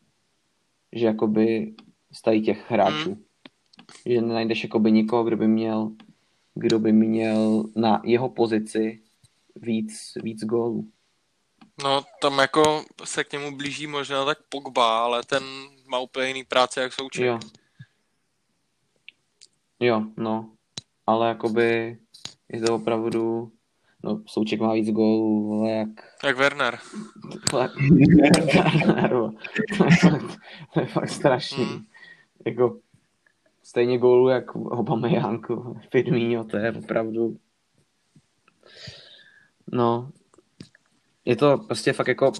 Že 0.92 1.06
jakoby 1.06 1.74
z 2.12 2.22
tady 2.22 2.42
těch 2.42 2.72
hráčů. 2.72 3.18
Že 4.06 4.22
nenajdeš 4.22 4.64
jakoby 4.64 4.92
nikoho, 4.92 5.24
kdo 5.24 5.38
by 5.38 5.48
měl 5.48 5.92
kdo 6.56 6.80
by 6.80 6.94
měl 6.94 7.64
na 7.76 8.02
jeho 8.04 8.30
pozici 8.30 9.04
víc, 9.56 10.12
víc 10.24 10.44
gólů. 10.44 10.92
No, 11.84 12.04
tam 12.22 12.40
jako 12.40 12.86
se 13.04 13.24
k 13.24 13.34
němu 13.34 13.58
blíží 13.58 13.88
možná 13.88 14.26
tak 14.26 14.38
Pogba, 14.50 15.04
ale 15.04 15.24
ten 15.24 15.44
má 15.86 16.00
úplně 16.00 16.28
jiný 16.28 16.44
práce 16.44 16.82
jak 16.82 16.94
Souček. 16.94 17.26
Jo. 17.26 17.40
Jo, 19.80 20.04
no. 20.18 20.54
Ale 21.08 21.28
jakoby 21.28 21.98
je 22.50 22.62
to 22.62 22.76
opravdu 22.76 23.52
no, 24.04 24.22
Souček 24.26 24.60
má 24.60 24.74
víc 24.74 24.90
gólů, 24.90 25.54
ale 25.54 25.72
jak 25.72 25.90
Jak 26.24 26.38
Werner. 26.38 26.80
to 27.50 27.62
je 27.62 27.70
fakt, 29.78 30.38
to 30.74 30.80
je 30.80 30.86
fakt 30.86 31.10
strašný. 31.10 31.66
Mm. 31.66 31.86
Jako 32.46 32.80
stejně 33.64 33.98
gólů 33.98 34.30
jak 34.30 34.56
Aubameyang, 34.56 35.48
Firmino, 35.92 36.44
to 36.44 36.58
je 36.58 36.72
opravdu 36.72 37.38
no 39.72 40.12
je 41.26 41.36
to 41.36 41.58
prostě 41.58 41.94
fakt 41.94 42.08
jako 42.08 42.32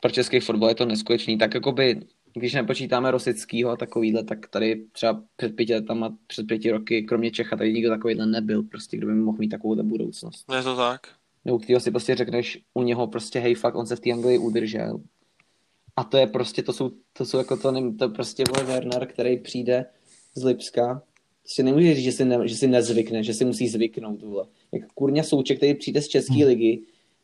pro 0.00 0.10
český 0.10 0.40
fotbal 0.40 0.68
je 0.68 0.74
to 0.74 0.86
neskutečný. 0.86 1.38
Tak 1.38 1.54
jakoby, 1.54 2.00
když 2.34 2.54
nepočítáme 2.54 3.10
Rosickýho 3.10 3.76
takovýhle, 3.76 4.24
tak 4.24 4.48
tady 4.48 4.84
třeba 4.92 5.22
před 5.36 5.56
pěti 5.56 5.74
letama, 5.74 6.16
před 6.26 6.46
pěti 6.46 6.70
roky, 6.70 7.02
kromě 7.02 7.30
Čecha, 7.30 7.56
tady 7.56 7.72
nikdo 7.72 7.90
takovýhle 7.90 8.26
nebyl, 8.26 8.62
prostě, 8.62 8.96
kdo 8.96 9.06
by 9.06 9.14
mohl 9.14 9.38
mít 9.38 9.48
takovou 9.48 9.82
budoucnost. 9.82 10.44
Je 10.56 10.62
to 10.62 10.76
tak. 10.76 11.00
U 11.44 11.58
kterého 11.58 11.80
si 11.80 11.90
prostě 11.90 12.14
řekneš 12.14 12.58
u 12.74 12.82
něho 12.82 13.06
prostě 13.06 13.38
hej 13.40 13.54
fakt, 13.54 13.74
on 13.74 13.86
se 13.86 13.96
v 13.96 14.00
té 14.00 14.10
Anglii 14.10 14.38
udržel. 14.38 15.00
A 15.96 16.04
to 16.04 16.16
je 16.16 16.26
prostě, 16.26 16.62
to 16.62 16.72
jsou, 16.72 16.90
to 17.12 17.24
jsou 17.24 17.38
jako 17.38 17.56
to, 17.56 17.72
nevím, 17.72 17.96
to 17.96 18.08
prostě 18.08 18.44
vole 18.48 18.64
Werner, 18.64 19.06
který 19.06 19.38
přijde 19.38 19.86
z 20.34 20.44
Lipska. 20.44 21.02
Prostě 21.42 21.62
nemůže 21.62 21.94
říct, 21.94 22.04
že 22.04 22.12
si, 22.12 22.24
ne, 22.24 22.48
že 22.48 22.56
si 22.56 22.66
nezvykne, 22.66 23.22
že 23.22 23.34
si 23.34 23.44
musí 23.44 23.68
zvyknout, 23.68 24.22
vole. 24.22 24.46
Jak 24.72 24.92
kurňa 24.94 25.22
Souček, 25.22 25.56
který 25.56 25.74
přijde 25.74 26.02
z 26.02 26.08
České 26.08 26.34
hmm. 26.34 26.46
ligy, 26.46 26.82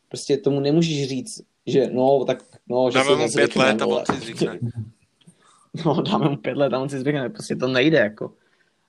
prostě 0.09 0.37
tomu 0.37 0.59
nemůžeš 0.59 1.07
říct, 1.07 1.41
že 1.67 1.89
no, 1.93 2.25
tak 2.25 2.43
no, 2.69 2.91
že 2.91 2.93
Dáme 2.93 3.09
si 3.09 3.15
mu 3.15 3.21
nezvykne, 3.21 3.47
pět 3.47 3.55
let 3.55 3.81
a 3.81 3.85
on 3.85 4.03
si 4.05 4.25
zvykne. 4.25 4.59
No, 5.85 6.01
dáme 6.01 6.29
mu 6.29 6.37
pět 6.37 6.57
let 6.57 6.73
a 6.73 6.79
on 6.79 6.89
si 6.89 6.99
zvykne, 6.99 7.29
prostě 7.29 7.55
to 7.55 7.67
nejde, 7.67 7.97
jako. 7.97 8.33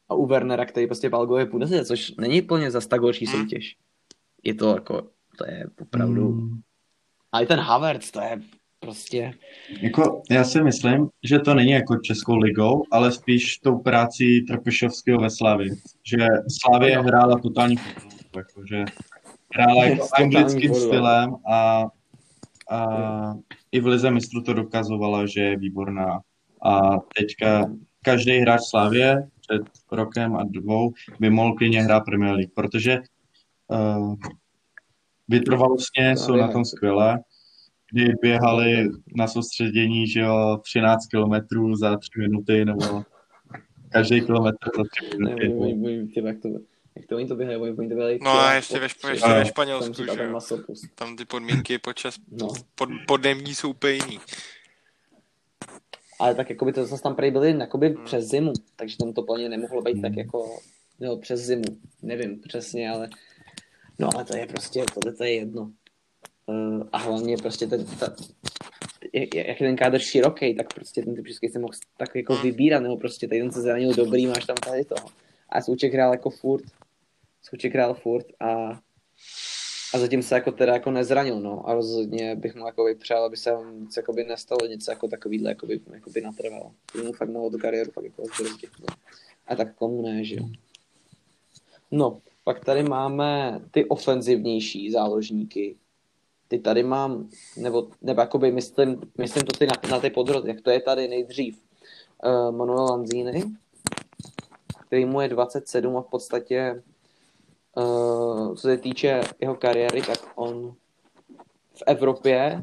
A 0.08 0.14
u 0.14 0.26
Wernera, 0.26 0.64
který 0.64 0.86
prostě 0.86 1.08
balguje 1.08 1.46
půl 1.46 1.60
desete, 1.60 1.84
což 1.84 2.14
není 2.20 2.42
plně 2.42 2.70
zas 2.70 2.86
tak 2.86 3.00
horší 3.00 3.26
soutěž. 3.26 3.76
Je 4.42 4.54
to 4.54 4.74
jako, 4.74 5.02
to 5.38 5.46
je 5.46 5.66
opravdu... 5.80 6.28
Mm. 6.28 6.60
A 7.32 7.40
i 7.40 7.46
ten 7.46 7.60
Havertz, 7.60 8.10
to 8.10 8.20
je 8.20 8.40
prostě... 8.80 9.34
Jako, 9.80 10.22
já 10.30 10.44
si 10.44 10.62
myslím, 10.62 11.08
že 11.24 11.38
to 11.38 11.54
není 11.54 11.70
jako 11.70 11.96
Českou 11.96 12.36
ligou, 12.36 12.84
ale 12.90 13.12
spíš 13.12 13.58
tou 13.58 13.78
prací 13.78 14.42
Trpišovského 14.42 15.20
ve 15.20 15.30
Slavii. 15.30 15.70
Že 16.06 16.26
Slavie 16.60 16.98
hrála 16.98 17.38
totální 17.38 17.76
fotbal, 17.76 18.12
jako, 18.36 18.66
že 18.66 18.84
hrála 19.54 19.84
jako 19.86 20.08
anglickým 20.18 20.72
fotbal. 20.72 20.88
stylem 20.88 21.34
a, 21.52 21.86
a 22.70 23.34
i 23.72 23.80
v 23.80 23.86
Lize 23.86 24.10
mistrů 24.10 24.42
to 24.42 24.52
dokazovala, 24.52 25.26
že 25.26 25.40
je 25.40 25.56
výborná. 25.56 26.20
A 26.62 26.98
teďka 27.18 27.70
každý 28.04 28.38
hráč 28.38 28.60
Slavie 28.70 29.28
před 29.40 29.62
rokem 29.92 30.36
a 30.36 30.44
dvou 30.44 30.92
by 31.20 31.30
mohl 31.30 31.54
klidně 31.54 31.82
hrát 31.82 32.00
Premier 32.00 32.34
League, 32.34 32.52
protože 32.54 32.98
uh, 33.68 34.14
vytrvalostně 35.28 36.16
jsou 36.16 36.36
na 36.36 36.48
tom 36.52 36.64
skvěle 36.64 37.20
kdy 37.94 38.12
běhali 38.22 38.88
na 39.16 39.26
soustředění, 39.28 40.06
že 40.08 40.20
jo, 40.20 40.58
13 40.64 41.06
kilometrů 41.06 41.76
za 41.76 41.96
3 41.96 42.10
minuty, 42.18 42.64
nebo 42.64 43.04
každý 43.92 44.20
kilometr 44.20 44.70
za 44.76 44.82
3 45.10 45.18
Ne, 45.18 45.30
oni, 45.34 45.74
minuty. 45.74 46.12
ty, 46.14 46.26
jak 46.26 46.38
to, 46.42 46.48
jak 46.96 47.06
to 47.08 47.16
oni 47.16 47.26
to 47.26 47.36
běhají, 47.36 47.58
oni, 47.58 47.88
to 47.88 47.94
běhají. 47.94 48.18
No 48.22 48.30
a 48.30 48.52
ještě 48.52 48.78
ve, 48.78 48.86
Šp- 48.86 49.10
ještě 49.10 49.28
ve 49.28 49.44
Španělsku, 49.46 49.92
tam, 49.94 50.16
že 50.16 50.22
tam 50.22 50.30
jo. 50.30 50.38
Tam 50.94 51.16
ty 51.16 51.24
podmínky 51.24 51.78
počas 51.78 52.14
No. 52.30 52.48
pod, 52.74 52.88
podnemní 53.06 53.54
jsou 53.54 53.70
úplně 53.70 53.92
jiný. 53.92 54.18
Ale 56.22 56.34
tak 56.34 56.50
jako 56.50 56.64
by 56.64 56.72
to 56.72 56.86
zase 56.86 57.02
tam 57.02 57.14
prý 57.14 57.30
byli 57.30 57.58
jakoby 57.58 57.88
Hmm. 57.88 58.04
přes 58.04 58.24
zimu, 58.24 58.52
takže 58.76 58.96
tam 58.96 59.12
to 59.12 59.22
plně 59.22 59.48
nemohlo 59.48 59.82
být 59.82 60.02
tak 60.02 60.16
jako, 60.16 60.58
no 61.00 61.16
přes 61.16 61.40
zimu, 61.40 61.62
nevím 62.02 62.40
přesně, 62.40 62.90
ale 62.90 63.08
no 63.98 64.08
ale 64.14 64.24
to 64.24 64.36
je 64.36 64.46
prostě, 64.46 64.84
tohle 64.94 65.12
to 65.12 65.24
je 65.24 65.34
jedno. 65.34 65.70
Uh, 66.46 66.82
a 66.92 66.98
hlavně 66.98 67.36
prostě 67.36 67.66
ten, 67.66 67.86
ta, 67.86 68.16
jak, 69.12 69.34
jak 69.34 69.60
je 69.60 69.66
ten 69.66 69.76
kádr 69.76 69.98
široký, 69.98 70.54
tak 70.54 70.74
prostě 70.74 71.02
ten 71.02 71.14
typ 71.14 71.26
se 71.52 71.58
mohl 71.58 71.72
tak 71.96 72.16
jako 72.16 72.34
Hmm. 72.34 72.42
vybírat, 72.42 72.80
nebo 72.80 72.96
prostě 72.96 73.28
tady 73.28 73.40
ten 73.40 73.52
se 73.52 73.60
zranil 73.60 73.94
dobrý, 73.94 74.26
máš 74.26 74.44
tam 74.44 74.56
tady 74.56 74.84
toho. 74.84 75.08
A 75.48 75.60
Souček 75.60 75.92
hrál 75.92 76.12
jako 76.12 76.30
furt, 76.30 76.64
Souček 77.42 77.74
hrál 77.74 77.94
furt 77.94 78.26
a 78.40 78.80
a 79.94 79.98
zatím 79.98 80.22
se 80.22 80.34
jako 80.34 80.52
teda 80.52 80.72
jako 80.72 80.90
nezranil, 80.90 81.40
no. 81.40 81.68
A 81.68 81.74
rozhodně 81.74 82.36
bych 82.36 82.54
mu 82.54 82.66
jako 82.66 82.86
přál, 82.98 83.24
aby 83.24 83.36
se 83.36 83.50
nic 83.74 83.96
jakoby 83.96 84.24
nestalo, 84.24 84.66
něco 84.66 84.90
jako 84.90 85.08
takovýhle 85.08 85.50
jakoby, 85.50 85.80
jakoby 85.92 86.20
natrvalo. 86.20 86.72
To 86.92 86.98
by 86.98 87.04
mu 87.04 87.12
fakt 87.12 87.28
mohlo 87.28 87.50
tu 87.50 87.58
kariéru 87.58 87.90
fakt 87.90 88.04
jako 88.04 88.22
zbrzdit. 88.24 88.70
No. 88.80 88.86
A 89.46 89.56
tak 89.56 89.74
komu 89.74 90.02
ne, 90.02 90.24
že 90.24 90.36
jo. 90.36 90.48
No, 91.90 92.20
pak 92.44 92.64
tady 92.64 92.82
máme 92.82 93.60
ty 93.70 93.84
ofenzivnější 93.84 94.90
záložníky. 94.90 95.76
Ty 96.48 96.58
tady 96.58 96.82
mám, 96.82 97.28
nebo, 97.56 97.88
nebo 98.02 98.20
jakoby 98.20 98.52
myslím, 98.52 99.00
myslím 99.18 99.42
to 99.42 99.58
ty 99.58 99.66
na, 99.66 99.74
na 99.90 100.00
ty 100.00 100.10
podrody, 100.10 100.48
jak 100.48 100.60
to 100.60 100.70
je 100.70 100.80
tady 100.80 101.08
nejdřív. 101.08 101.58
Uh, 102.24 102.56
Manuel 102.56 102.84
Lanzini, 102.84 103.44
který 104.86 105.04
mu 105.04 105.20
je 105.20 105.28
27 105.28 105.96
a 105.96 106.02
v 106.02 106.10
podstatě 106.10 106.82
Uh, 107.76 107.84
co 108.54 108.62
se 108.62 108.76
týče 108.76 109.20
jeho 109.40 109.54
kariéry, 109.54 110.02
tak 110.02 110.18
on 110.34 110.72
v 111.74 111.82
Evropě 111.86 112.62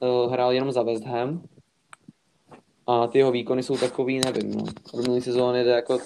uh, 0.00 0.32
hrál 0.32 0.52
jenom 0.52 0.72
za 0.72 0.82
West 0.82 1.04
Ham 1.04 1.42
a 2.86 3.06
ty 3.06 3.18
jeho 3.18 3.32
výkony 3.32 3.62
jsou 3.62 3.76
takový, 3.76 4.20
nevím, 4.24 4.50
no. 4.54 4.64
V 4.94 4.94
minulý 4.94 5.20
sezóně 5.20 5.64
jde 5.64 5.70
jako, 5.70 5.98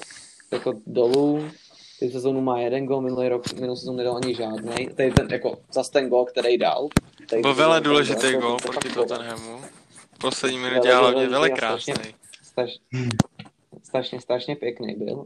jako 0.53 0.73
dolů, 0.87 1.45
ty 1.99 2.11
sezónu 2.11 2.41
má 2.41 2.61
jeden 2.61 2.87
gol, 2.87 3.01
minulý 3.01 3.29
rok, 3.29 3.53
minulý 3.53 3.77
sezónu 3.77 3.99
nedal 3.99 4.17
ani 4.25 4.35
žádný. 4.35 4.89
Tady 4.97 5.11
ten, 5.11 5.29
jako, 5.31 5.59
zas 5.73 5.91
ten 5.91 6.09
gol, 6.09 6.25
který 6.25 6.59
dal. 6.59 6.89
Tady 7.31 7.43
Byl 7.43 7.55
vele 7.55 7.81
důležitý 7.81 8.27
jako, 8.27 8.41
gol 8.41 8.57
proti. 8.57 8.89
Tottenhamu. 8.89 9.59
V 10.15 10.19
poslední 10.19 10.59
minutě 10.59 10.95
hlavně 10.95 11.13
důležitý 11.13 11.33
vele 11.33 11.49
strašně- 11.49 11.95
krásný. 11.95 12.15
straš, 12.43 12.71
strašně, 13.83 14.21
strašně 14.21 14.57
pěkný 14.57 14.95
byl. 14.95 15.25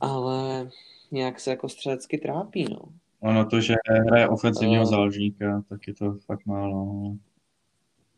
Ale 0.00 0.70
nějak 1.12 1.40
se 1.40 1.50
jako 1.50 1.68
střelecky 1.68 2.18
trápí, 2.18 2.64
no. 2.70 2.78
Ono 3.20 3.44
to, 3.44 3.60
že 3.60 3.74
hraje 4.08 4.28
ofenzivního 4.28 4.82
Eh. 4.82 4.86
záložníka, 4.86 5.62
tak 5.68 5.88
je 5.88 5.94
to 5.94 6.14
fakt 6.26 6.46
málo. 6.46 6.74
no. 6.84 7.16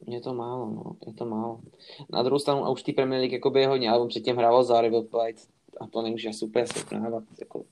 Je 0.07 0.21
to 0.21 0.35
málo, 0.35 0.71
no, 0.71 0.97
je 1.07 1.13
to 1.15 1.27
málo. 1.27 1.61
Na 2.13 2.23
druhou 2.23 2.39
stranu, 2.39 2.65
a 2.65 2.71
už 2.71 2.83
té 2.83 2.93
Premier 2.93 3.21
League 3.21 3.33
jakoby 3.33 3.61
je 3.61 3.69
hodně, 3.69 3.91
ale 3.91 4.01
on 4.01 4.09
předtím 4.09 4.37
hrával 4.37 4.65
za 4.65 4.81
River 4.81 5.03
Plate 5.11 5.43
a 5.81 5.87
to 5.87 6.03
nemůže 6.03 6.29
asi 6.29 6.45
úplně 6.45 6.67
srovnávat 6.67 7.23
jako 7.41 7.65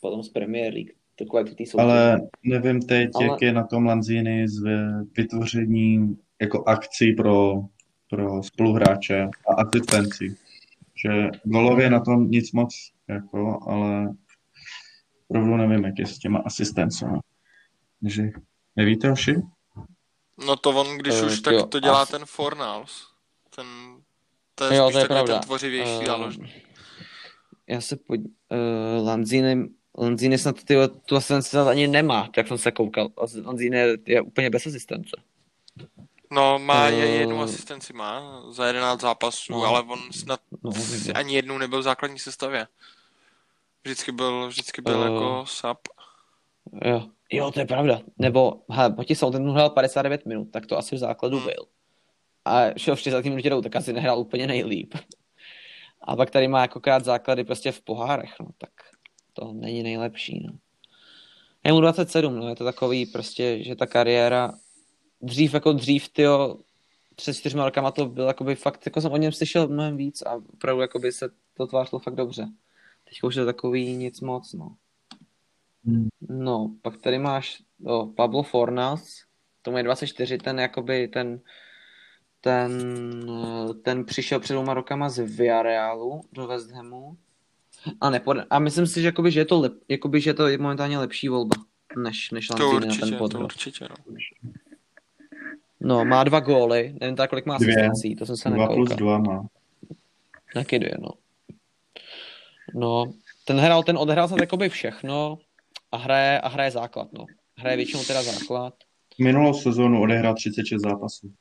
potom 0.00 0.22
z 0.22 0.28
Premier 0.28 0.72
League. 0.74 0.90
To 1.16 1.24
kvalitu 1.26 1.54
té 1.54 1.66
soutěže. 1.66 1.82
Ale 1.90 2.20
nevím 2.44 2.80
teď, 2.82 3.10
Ale- 3.14 3.26
jak 3.26 3.42
je 3.42 3.52
na 3.52 3.66
tom 3.66 3.86
Lanzini 3.86 4.48
s 4.48 4.62
vy- 4.62 5.04
vytvořením 5.16 6.18
jako 6.40 6.64
akcí 6.68 7.12
pro, 7.12 7.54
pro 8.10 8.42
spoluhráče 8.42 9.22
a 9.48 9.54
asistenci. 9.54 10.36
Že 11.04 11.28
golově 11.44 11.90
na 11.90 12.00
tom 12.00 12.30
nic 12.30 12.52
moc, 12.52 12.74
jako, 13.08 13.58
ale 13.66 14.14
opravdu 15.30 15.56
nevím, 15.56 15.84
jak 15.84 15.98
je 15.98 16.06
s 16.06 16.18
těma 16.18 16.38
asistencemi. 16.46 17.18
Takže 18.02 18.22
nevíte, 18.76 19.10
Oši? 19.12 19.34
No 20.46 20.56
to 20.56 20.70
on, 20.70 20.98
když 20.98 21.14
Eh, 21.14 21.26
už, 21.26 21.40
tak 21.40 21.54
jo, 21.54 21.66
to 21.66 21.80
dělá 21.80 22.02
asi- 22.02 22.12
ten 22.12 22.24
Fornals. 22.24 23.06
Ten, 23.56 23.66
to 24.54 24.64
je 24.64 24.76
Jo, 24.76 24.84
spíš 24.84 24.94
to 24.94 24.98
je 24.98 25.06
pravda. 25.06 25.34
ten 25.34 25.42
tvořivější 25.42 26.06
záložník. 26.06 26.68
Já 27.66 27.80
se 27.80 27.96
pod... 27.96 28.20
Uh, 28.20 29.06
Lanzini, 29.06 29.68
Lanzini 29.98 30.38
snad 30.38 30.64
ty, 30.64 30.74
tu 31.06 31.16
asistenci 31.16 31.48
snad 31.50 31.68
ani 31.68 31.86
nemá, 31.88 32.28
jak 32.36 32.48
jsem 32.48 32.58
se 32.58 32.70
koukal. 32.70 33.08
Lanzini 33.44 33.76
je, 33.76 33.96
je 34.06 34.20
úplně 34.20 34.50
bez 34.50 34.66
asistence. 34.66 35.10
No, 36.32 36.58
má 36.58 36.86
je, 36.86 37.06
jednu 37.06 37.42
asistenci 37.42 37.92
má 37.92 38.42
za 38.50 38.66
11 38.66 39.00
zápasů, 39.00 39.52
no. 39.52 39.64
ale 39.64 39.82
on 39.82 39.98
snad 40.12 40.40
No, 40.64 40.70
ani 41.14 41.34
jednou 41.34 41.58
nebyl 41.58 41.80
v 41.80 41.82
základní 41.82 42.18
sestavě. 42.18 42.66
Vždycky 43.84 44.12
byl, 44.12 44.48
vždycky 44.48 44.82
byl 44.82 45.02
Eh. 45.02 45.12
jako 45.12 45.44
sub. 45.46 45.78
Jo. 46.84 47.06
jo, 47.32 47.50
to 47.50 47.60
je 47.60 47.66
pravda. 47.66 48.00
Nebo, 48.18 48.62
hele, 48.70 48.90
proti 48.90 49.14
Southamptonu 49.14 49.52
hrál 49.52 49.70
59 49.70 50.26
minut, 50.26 50.44
tak 50.50 50.66
to 50.66 50.78
asi 50.78 50.96
v 50.96 50.98
základu 50.98 51.36
Hmm. 51.36 51.46
byl. 51.46 51.66
A 52.44 52.78
šel 52.78 52.96
v 52.96 53.00
60 53.00 53.24
minutě 53.24 53.50
tak 53.62 53.76
asi 53.76 53.92
nehrál 53.92 54.18
úplně 54.18 54.46
nejlíp. 54.46 54.94
A 56.02 56.16
pak 56.16 56.30
tady 56.30 56.48
má 56.48 56.60
jakokrát 56.62 57.04
základy 57.04 57.44
prostě 57.44 57.72
v 57.72 57.80
pohárech, 57.80 58.34
no, 58.40 58.46
tak 58.58 58.70
to 59.32 59.52
není 59.52 59.82
nejlepší, 59.82 60.42
no. 60.46 60.52
Je 61.64 61.72
mu 61.72 61.80
27, 61.80 62.36
no, 62.36 62.48
je 62.48 62.56
to 62.56 62.64
takový 62.64 63.06
prostě, 63.06 63.64
že 63.64 63.76
ta 63.76 63.86
kariéra 63.86 64.52
dřív 65.22 65.54
jako 65.54 65.72
dřív, 65.72 66.08
tyjo, 66.08 66.56
před 67.16 67.34
čtyřma 67.34 67.64
rokama 67.64 67.90
to 67.90 68.06
byl 68.06 68.26
jakoby 68.26 68.54
fakt, 68.54 68.86
jako 68.86 69.00
jsem 69.00 69.12
o 69.12 69.16
něm 69.16 69.32
slyšel 69.32 69.68
mnohem 69.68 69.96
víc 69.96 70.22
a 70.22 70.34
opravdu 70.52 70.82
jakoby 70.82 71.12
se 71.12 71.28
to 71.54 71.66
tvářilo 71.66 71.98
fakt 72.00 72.14
dobře. 72.14 72.46
Teď 73.10 73.22
už 73.22 73.34
je 73.34 73.42
to 73.42 73.46
takový 73.46 73.96
nic 73.96 74.20
moc, 74.20 74.52
no. 74.52 74.76
Hmm. 75.84 76.08
No, 76.28 76.74
pak 76.82 76.96
tady 76.96 77.18
máš 77.18 77.62
o, 77.86 78.06
Pablo 78.06 78.42
Fornals, 78.42 79.22
tomu 79.62 79.76
je 79.76 79.82
24, 79.82 80.38
ten 80.38 80.60
jakoby 80.60 81.08
ten 81.08 81.40
ten, 82.40 82.70
ten 83.82 84.04
přišel 84.04 84.40
před 84.40 84.52
dvěma 84.54 84.74
rokama 84.74 85.08
z 85.08 85.18
Villarealu 85.36 86.20
do 86.32 86.46
West 86.46 86.70
Hamu 86.70 87.16
a, 88.00 88.10
nepod... 88.10 88.36
a 88.50 88.58
myslím 88.58 88.86
si, 88.86 89.00
že, 89.00 89.06
jakoby, 89.06 89.30
že, 89.30 89.40
je 89.40 89.44
to 89.44 89.60
lep... 89.60 89.72
jakoby, 89.88 90.20
že 90.20 90.34
to 90.34 90.46
je 90.48 90.58
momentálně 90.58 90.98
lepší 90.98 91.28
volba 91.28 91.56
než, 92.02 92.30
než 92.30 92.46
To 92.48 92.54
Lanzini 92.54 92.80
na 92.80 92.86
určitě, 92.86 93.00
ten 93.00 93.12
to 93.12 93.18
podrod. 93.18 93.42
určitě, 93.42 93.88
no. 93.90 94.14
No, 95.80 96.04
má 96.04 96.24
dva 96.24 96.40
góly, 96.40 96.94
nevím 97.00 97.16
tak, 97.16 97.30
kolik 97.30 97.46
má 97.46 97.54
asistencí, 97.54 98.16
to 98.16 98.26
jsem 98.26 98.36
se 98.36 98.50
Dva 98.50 98.66
plus 98.66 98.88
nekoukal. 98.88 98.96
dva 99.22 99.34
má. 99.34 99.46
Taky 100.54 100.78
dvě, 100.78 100.94
no. 101.00 101.10
No, 102.74 103.12
ten 103.44 103.58
hrál, 103.58 103.82
ten 103.82 103.98
odehrál 103.98 104.28
se 104.28 104.34
jakoby 104.40 104.68
všechno 104.68 105.38
a 105.92 105.96
hraje, 105.96 106.40
a 106.40 106.48
hraje 106.48 106.70
základ, 106.70 107.08
no. 107.12 107.26
Hraje 107.58 107.76
většinou 107.76 108.04
teda 108.04 108.22
základ. 108.22 108.74
minulou 109.20 109.54
sezónu 109.54 110.02
odehrál 110.02 110.34
36 110.34 110.82
zápasů. 110.82 111.32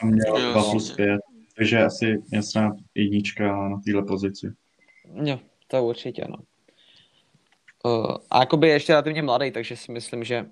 A 0.00 0.06
měl 0.06 0.36
Jo, 0.36 0.50
2 0.50 0.70
plus 0.70 0.88
jasně. 0.88 1.04
5. 1.04 1.20
Takže 1.56 1.82
asi 1.82 2.22
jasná 2.32 2.76
jednička 2.94 3.68
na 3.68 3.80
téhle 3.84 4.02
pozici. 4.02 4.46
Jo, 5.24 5.38
to 5.66 5.84
určitě, 5.84 6.24
no. 6.28 6.36
Uh, 7.84 8.16
a 8.30 8.40
jakoby 8.40 8.68
je 8.68 8.72
ještě 8.72 8.92
relativně 8.92 9.22
mladý, 9.22 9.50
takže 9.50 9.76
si 9.76 9.92
myslím, 9.92 10.24
že 10.24 10.46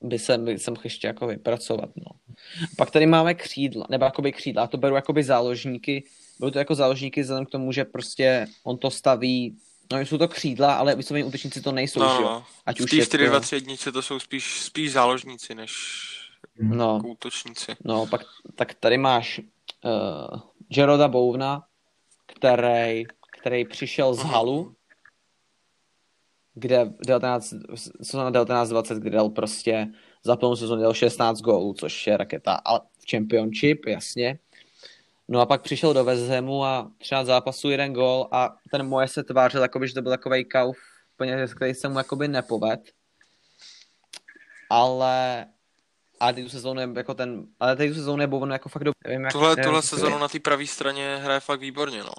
by 0.00 0.18
se, 0.18 0.38
by 0.38 0.58
se 0.58 0.70
mohl 0.70 0.80
ještě 0.84 1.06
jako 1.06 1.26
vypracovat, 1.26 1.90
no. 1.96 2.34
Pak 2.76 2.90
tady 2.90 3.06
máme 3.06 3.34
křídla, 3.34 3.86
nebo 3.90 4.04
jakoby 4.04 4.32
křídla, 4.32 4.62
já 4.62 4.66
to 4.66 4.78
beru 4.78 4.94
jakoby 4.94 5.24
záložníky, 5.24 6.04
beru 6.40 6.50
to 6.50 6.58
jako 6.58 6.74
záložníky 6.74 7.22
vzhledem 7.22 7.46
k 7.46 7.50
tomu, 7.50 7.72
že 7.72 7.84
prostě 7.84 8.46
on 8.64 8.78
to 8.78 8.90
staví, 8.90 9.56
no 9.92 9.98
jsou 10.00 10.18
to 10.18 10.28
křídla, 10.28 10.74
ale 10.74 10.94
vysloveně 10.94 11.24
útočníci 11.24 11.60
to 11.60 11.72
nejsou, 11.72 12.00
No, 12.00 12.06
jo? 12.14 12.20
no. 12.22 12.44
Ať 12.66 12.80
V 12.80 12.84
už 12.84 12.90
té 12.90 12.96
je 12.96 13.06
to- 13.06 13.16
4-2-3 13.16 13.54
jednice 13.54 13.92
to 13.92 14.02
jsou 14.02 14.18
spíš, 14.20 14.60
spíš 14.62 14.92
záložníci 14.92 15.54
než 15.54 15.72
No, 16.62 16.94
jako 16.96 17.08
útočníci. 17.08 17.76
no, 17.84 18.06
pak 18.06 18.20
tak 18.54 18.74
tady 18.74 18.98
máš 18.98 19.38
uh, 19.84 20.40
Jeroda 20.70 21.08
Bouvna, 21.08 21.62
který, 22.26 23.04
který 23.40 23.64
přišel 23.64 24.14
z. 24.14 24.18
Halu, 24.22 24.74
kde 26.54 26.84
v 26.84 27.06
19, 27.06 27.54
sezóna 28.02 28.30
1920, 28.30 28.98
kde 28.98 29.10
dal 29.10 29.28
prostě 29.28 29.86
za 30.24 30.36
plnou 30.36 30.56
sezónu 30.56 30.82
dal 30.82 30.94
16 30.94 31.40
gólů, 31.40 31.74
což 31.74 32.06
je 32.06 32.16
raketa, 32.16 32.54
ale 32.54 32.80
v 32.98 33.10
Championship, 33.10 33.86
jasně. 33.86 34.38
No 35.32 35.40
a 35.40 35.46
pak 35.46 35.62
přišel 35.62 35.94
do 35.94 36.04
West 36.04 36.28
Hamu 36.28 36.64
a 36.64 36.90
13 36.98 37.26
zápasů, 37.26 37.70
jeden 37.70 37.92
gól 37.92 38.28
a 38.32 38.56
ten 38.70 38.86
moje 38.88 39.08
se 39.08 39.22
tvářil, 39.24 39.62
jakoby, 39.62 39.88
že 39.88 39.94
to 39.94 40.02
byl 40.02 40.12
takový 40.12 40.44
kauf, 40.44 40.76
úplně, 41.14 41.46
který 41.56 41.74
se 41.74 41.88
mu 41.88 41.98
jakoby 41.98 42.28
nepoved. 42.28 42.80
Ale 44.70 45.46
a 46.20 46.32
tu 46.32 46.48
sezónu 46.48 46.80
je 46.80 46.88
jako 46.96 47.14
ten, 47.14 47.46
ale 47.60 47.76
tady 47.76 47.88
tu 47.88 47.94
sezónu 47.94 48.22
je 48.22 48.26
Bowen 48.26 48.50
jako 48.50 48.68
fakt 48.68 48.84
dobrý. 48.84 48.94
Nevím, 49.06 49.24
jak, 49.24 49.32
Tuhle, 49.32 49.48
nevím, 49.48 49.62
tuhle 49.64 49.76
jak 49.78 49.82
to 49.84 49.88
sezonu 49.88 50.14
je. 50.16 50.20
na 50.20 50.28
té 50.28 50.40
pravé 50.40 50.66
straně 50.66 51.16
hraje 51.22 51.40
fakt 51.40 51.60
výborně, 51.60 52.02
no. 52.02 52.12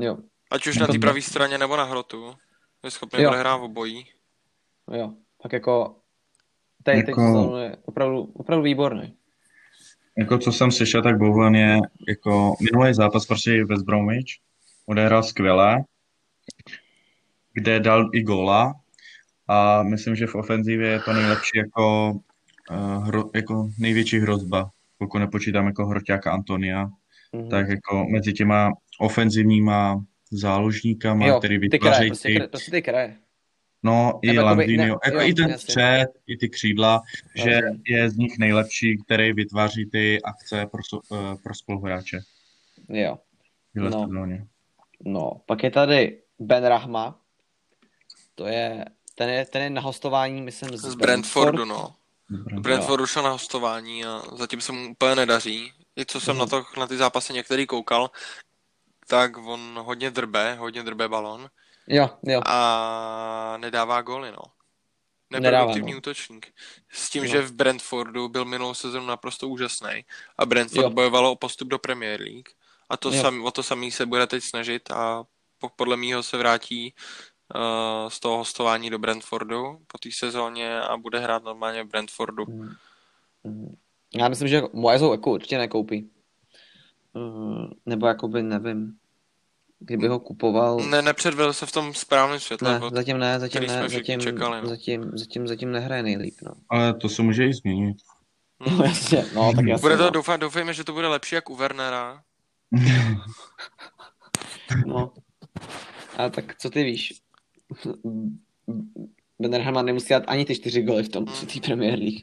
Jo, 0.00 0.18
Ať 0.50 0.66
už 0.66 0.74
Jako 0.76 0.80
na 0.80 0.86
té 0.86 0.92
to- 0.92 0.98
pravé 1.00 1.22
straně 1.22 1.58
nebo 1.58 1.76
na 1.76 1.84
hrotu. 1.84 2.34
Je 2.84 2.90
schopný 2.90 3.26
odehrát 3.26 3.60
obojí. 3.60 4.06
jo, 4.92 5.12
tak 5.42 5.52
jako 5.52 5.96
tady, 6.82 6.98
jako... 6.98 7.10
Jako- 7.10 7.20
tu 7.20 7.26
sezónu 7.26 7.56
je 7.56 7.76
opravdu, 7.84 8.32
opravdu 8.34 8.62
výborný. 8.62 9.16
Jako 10.18 10.38
co 10.38 10.52
jsem 10.52 10.70
slyšel, 10.70 11.02
tak 11.02 11.18
Bowen 11.18 11.54
je 11.54 11.78
jako 12.08 12.54
minulý 12.72 12.94
zápas 12.94 13.26
proti 13.26 13.64
West 13.64 13.84
Bromwich 13.84 14.26
odehrál 14.86 15.22
skvěle, 15.22 15.84
kde 17.52 17.80
dal 17.80 18.10
i 18.14 18.22
góla 18.22 18.74
a 19.48 19.82
myslím, 19.82 20.16
že 20.16 20.26
v 20.26 20.34
ofenzivě 20.34 20.88
je 20.88 21.00
to 21.00 21.12
nejlepší 21.12 21.58
jako, 21.58 22.12
uh, 22.70 23.06
hro, 23.06 23.24
jako 23.34 23.68
největší 23.78 24.18
hrozba, 24.18 24.70
pokud 24.98 25.18
nepočítám 25.18 25.66
jako 25.66 25.86
hroťáka 25.86 26.32
Antonia, 26.32 26.88
Mhm. 27.32 27.48
tak 27.48 27.68
jako 27.68 28.04
mezi 28.08 28.32
těma 28.32 28.70
ofenzivníma 29.00 30.04
záložníkama, 30.30 31.26
jo, 31.26 31.38
který 31.38 31.54
ty 31.54 31.58
kraje, 31.58 31.70
vytvářejí 31.70 32.10
prostě, 32.10 32.28
ty, 32.28 32.34
kraje, 32.34 32.48
prostě 32.48 32.70
ty 32.70 32.82
kraje. 32.82 33.16
No 33.82 34.18
i 34.22 34.26
ne, 34.26 34.34
jako 34.34 34.98
jo, 35.10 35.20
i 35.20 35.34
ten 35.34 35.50
jasně. 35.50 35.58
střed, 35.58 36.06
i 36.26 36.36
ty 36.36 36.48
křídla, 36.48 37.02
že 37.34 37.50
Jasně. 37.50 37.78
je 37.88 38.10
z 38.10 38.16
nich 38.16 38.38
nejlepší, 38.38 39.02
který 39.04 39.32
vytváří 39.32 39.86
ty 39.86 40.22
akce 40.22 40.66
pro, 40.66 40.80
eh, 41.12 41.36
pro 41.42 41.54
spoluhráče. 41.54 42.18
Jo, 42.88 43.18
No. 43.74 43.90
sezóně. 44.06 44.46
no, 45.04 45.40
pak 45.46 45.62
je 45.62 45.70
tady 45.70 46.22
Ben 46.38 46.64
Rahma, 46.64 47.20
to 48.34 48.46
je, 48.46 48.84
ten 49.14 49.28
je, 49.28 49.44
ten 49.46 49.62
je 49.62 49.70
na 49.70 49.80
hostování, 49.80 50.42
myslím, 50.42 50.76
z, 50.76 50.80
Z 50.80 50.94
Brentfordu, 50.94 51.64
no. 51.64 51.94
V 52.30 52.60
Brentfordu 52.60 53.06
šel 53.06 53.22
na 53.22 53.30
hostování 53.30 54.04
a 54.04 54.22
zatím 54.36 54.60
se 54.60 54.72
mu 54.72 54.90
úplně 54.90 55.14
nedaří. 55.14 55.72
I 55.98 56.06
co 56.06 56.20
jsem 56.20 56.32
Mhm. 56.36 56.38
na, 56.40 56.46
to, 56.46 56.64
na 56.80 56.86
ty 56.86 56.96
zápasy 56.96 57.32
některý 57.32 57.66
koukal, 57.66 58.10
tak 59.08 59.36
on 59.36 59.78
hodně 59.82 60.10
drbe, 60.10 60.54
hodně 60.54 60.82
drbe 60.82 61.08
balon 61.08 61.48
Jo, 61.88 62.10
jo, 62.22 62.40
a 62.46 63.56
nedává 63.60 64.02
góly, 64.02 64.32
no. 64.32 64.38
Neproduktivní 65.30 65.92
no. 65.92 65.98
útočník. 65.98 66.46
S 66.90 67.10
tím, 67.10 67.22
No. 67.22 67.28
že 67.28 67.42
v 67.42 67.52
Brentfordu 67.52 68.28
byl 68.28 68.44
minulou 68.44 68.74
sezonu 68.74 69.06
naprosto 69.06 69.48
úžasný 69.48 70.04
a 70.38 70.46
Brentford 70.46 70.82
Jo. 70.84 70.90
bojovalo 70.90 71.32
o 71.32 71.36
postup 71.36 71.68
do 71.68 71.78
Premier 71.78 72.20
League 72.20 72.48
a 72.88 72.96
to 72.96 73.10
Jo. 73.12 73.22
sam, 73.22 73.44
o 73.44 73.50
to 73.50 73.62
samý 73.62 73.90
se 73.90 74.06
bude 74.06 74.26
teď 74.26 74.44
snažit 74.44 74.90
a 74.90 75.24
po- 75.58 75.68
podle 75.76 75.96
mýho 75.96 76.22
se 76.22 76.36
vrátí 76.36 76.94
uh, 77.54 78.08
z 78.08 78.20
toho 78.20 78.36
hostování 78.38 78.90
do 78.90 78.98
Brentfordu 78.98 79.78
po 79.86 79.98
té 79.98 80.08
sezóně 80.12 80.80
a 80.80 80.96
bude 80.96 81.18
hrát 81.18 81.44
normálně 81.44 81.82
v 81.84 81.88
Brentfordu. 81.88 82.44
Mm. 82.48 82.68
Mm. 83.44 83.76
Já 84.14 84.28
myslím, 84.28 84.48
že 84.48 84.62
Moezu 84.72 85.12
jako 85.12 85.30
určitě 85.30 85.58
nekoupí. 85.58 86.10
Mm, 87.14 87.66
Nebo 87.86 88.06
jakoby 88.06 88.42
nevím. 88.42 88.98
Kdyby 89.80 90.08
ho 90.08 90.20
kupoval... 90.20 90.80
Ne, 90.80 91.02
nepředvedl 91.02 91.52
se 91.52 91.66
v 91.66 91.72
tom 91.72 91.94
správném 91.94 92.40
světle. 92.40 92.78
Ne, 92.78 92.86
od- 92.86 92.94
zatím 92.94 93.18
ne, 93.18 93.40
zatím 93.40 93.66
ne, 93.66 93.88
zatím, 93.88 94.20
čekali, 94.20 94.62
no. 94.62 94.68
zatím, 94.68 95.10
zatím, 95.14 95.48
zatím 95.48 95.72
nehraje 95.72 96.02
nejlíp, 96.02 96.34
no. 96.42 96.52
Ale 96.68 96.94
to 96.94 97.08
se 97.08 97.22
může 97.22 97.46
i 97.46 97.54
změnit. 97.54 97.96
No 98.60 98.76
jasně, 98.84 99.24
no 99.34 99.52
tak 99.56 99.64
jasně. 99.66 99.82
Bude 99.82 99.96
to, 99.96 100.02
no. 100.02 100.10
doufám, 100.10 100.40
doufejme, 100.40 100.74
že 100.74 100.84
to 100.84 100.92
bude 100.92 101.08
lepší 101.08 101.34
jak 101.34 101.50
u 101.50 101.56
Wernera. 101.56 102.22
no. 104.86 105.12
A 106.16 106.28
tak 106.28 106.56
co 106.56 106.70
ty 106.70 106.84
víš? 106.84 107.20
Benderhama 109.38 109.82
nemusí 109.82 110.08
dát 110.08 110.22
ani 110.26 110.44
ty 110.44 110.54
čtyři 110.54 110.82
goly 110.82 111.02
v 111.02 111.08
tom 111.08 111.26
v 111.26 111.46
té 111.46 111.60
Premier 111.60 111.98
League. 111.98 112.20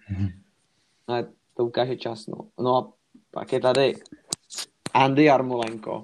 Ale 1.08 1.28
to 1.58 1.66
ukáže 1.66 1.96
čas, 1.96 2.28
no. 2.28 2.36
No 2.60 2.78
a 2.78 2.94
pak 3.32 3.54
je 3.54 3.60
tady 3.60 3.94
Andy 4.94 5.24
Jarmolenko. 5.24 6.04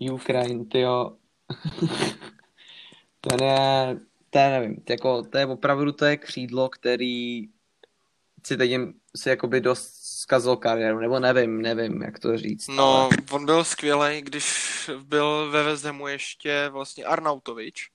Ukraine, 0.00 0.64
tyjo. 0.64 1.16
Ten 3.20 3.42
je, 3.48 3.96
to 4.30 4.38
je, 4.38 4.50
nevím, 4.50 4.76
to 4.76 4.92
je 4.92 4.94
jako, 4.94 5.22
to 5.22 5.38
je 5.38 5.46
opravdu 5.46 5.92
to 5.92 6.04
je 6.04 6.16
křídlo, 6.16 6.68
který 6.68 7.48
si 8.46 8.56
teď 8.56 8.70
jim 8.70 8.94
si 9.16 9.28
jakoby 9.28 9.60
dost 9.60 9.94
zkazil 10.02 10.56
kariéru, 10.56 10.98
nebo 10.98 11.20
nevím, 11.20 11.62
nevím, 11.62 12.02
jak 12.02 12.18
to 12.18 12.38
říct. 12.38 12.68
No, 12.68 12.94
ale- 12.96 13.16
on 13.30 13.46
byl 13.46 13.64
skvělý, 13.64 14.22
když 14.22 14.54
byl 15.02 15.50
ve 15.50 15.76
Hamu 15.76 16.08
ještě 16.08 16.68
vlastně 16.68 17.04
Arnautovič. 17.04 17.90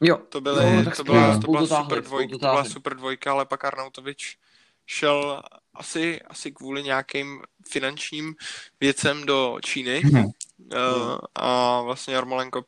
Jo, 0.00 0.16
To, 0.16 0.40
byly, 0.40 0.76
No, 0.76 0.84
tak 0.84 0.96
to, 0.96 1.04
byla, 1.04 1.38
to 1.38 1.50
byla 1.50 1.82
super 1.82 2.02
dvojka, 2.02 2.32
to 2.32 2.38
byla 2.38 2.64
super 2.64 2.96
dvojka, 2.96 3.32
ale 3.32 3.46
pak 3.46 3.64
Arnautovič 3.64 4.38
šel 4.86 5.42
asi, 5.74 6.22
asi 6.22 6.52
kvůli 6.52 6.82
nějakým 6.82 7.42
finančním 7.68 8.34
věcem 8.80 9.26
do 9.26 9.58
Číny. 9.64 10.00
Mhm. 10.04 10.30
Uh, 10.72 11.18
a 11.34 11.80
vlastně 11.80 12.14
Jarmolenko, 12.14 12.64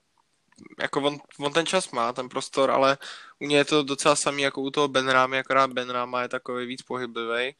jako 0.80 1.02
on, 1.02 1.18
on 1.38 1.52
ten 1.52 1.66
čas 1.66 1.90
má, 1.90 2.12
ten 2.12 2.28
prostor, 2.28 2.70
ale 2.70 2.98
u 3.38 3.46
něj 3.46 3.58
je 3.58 3.64
to 3.64 3.82
docela 3.82 4.16
samý 4.16 4.42
jako 4.42 4.60
u 4.60 4.70
toho 4.70 4.88
Benrámy, 4.88 5.38
akorát 5.38 5.72
Benráma 5.72 6.22
je 6.22 6.28
takový 6.28 6.66
víc 6.66 6.82
pohyblivý, 6.82 7.54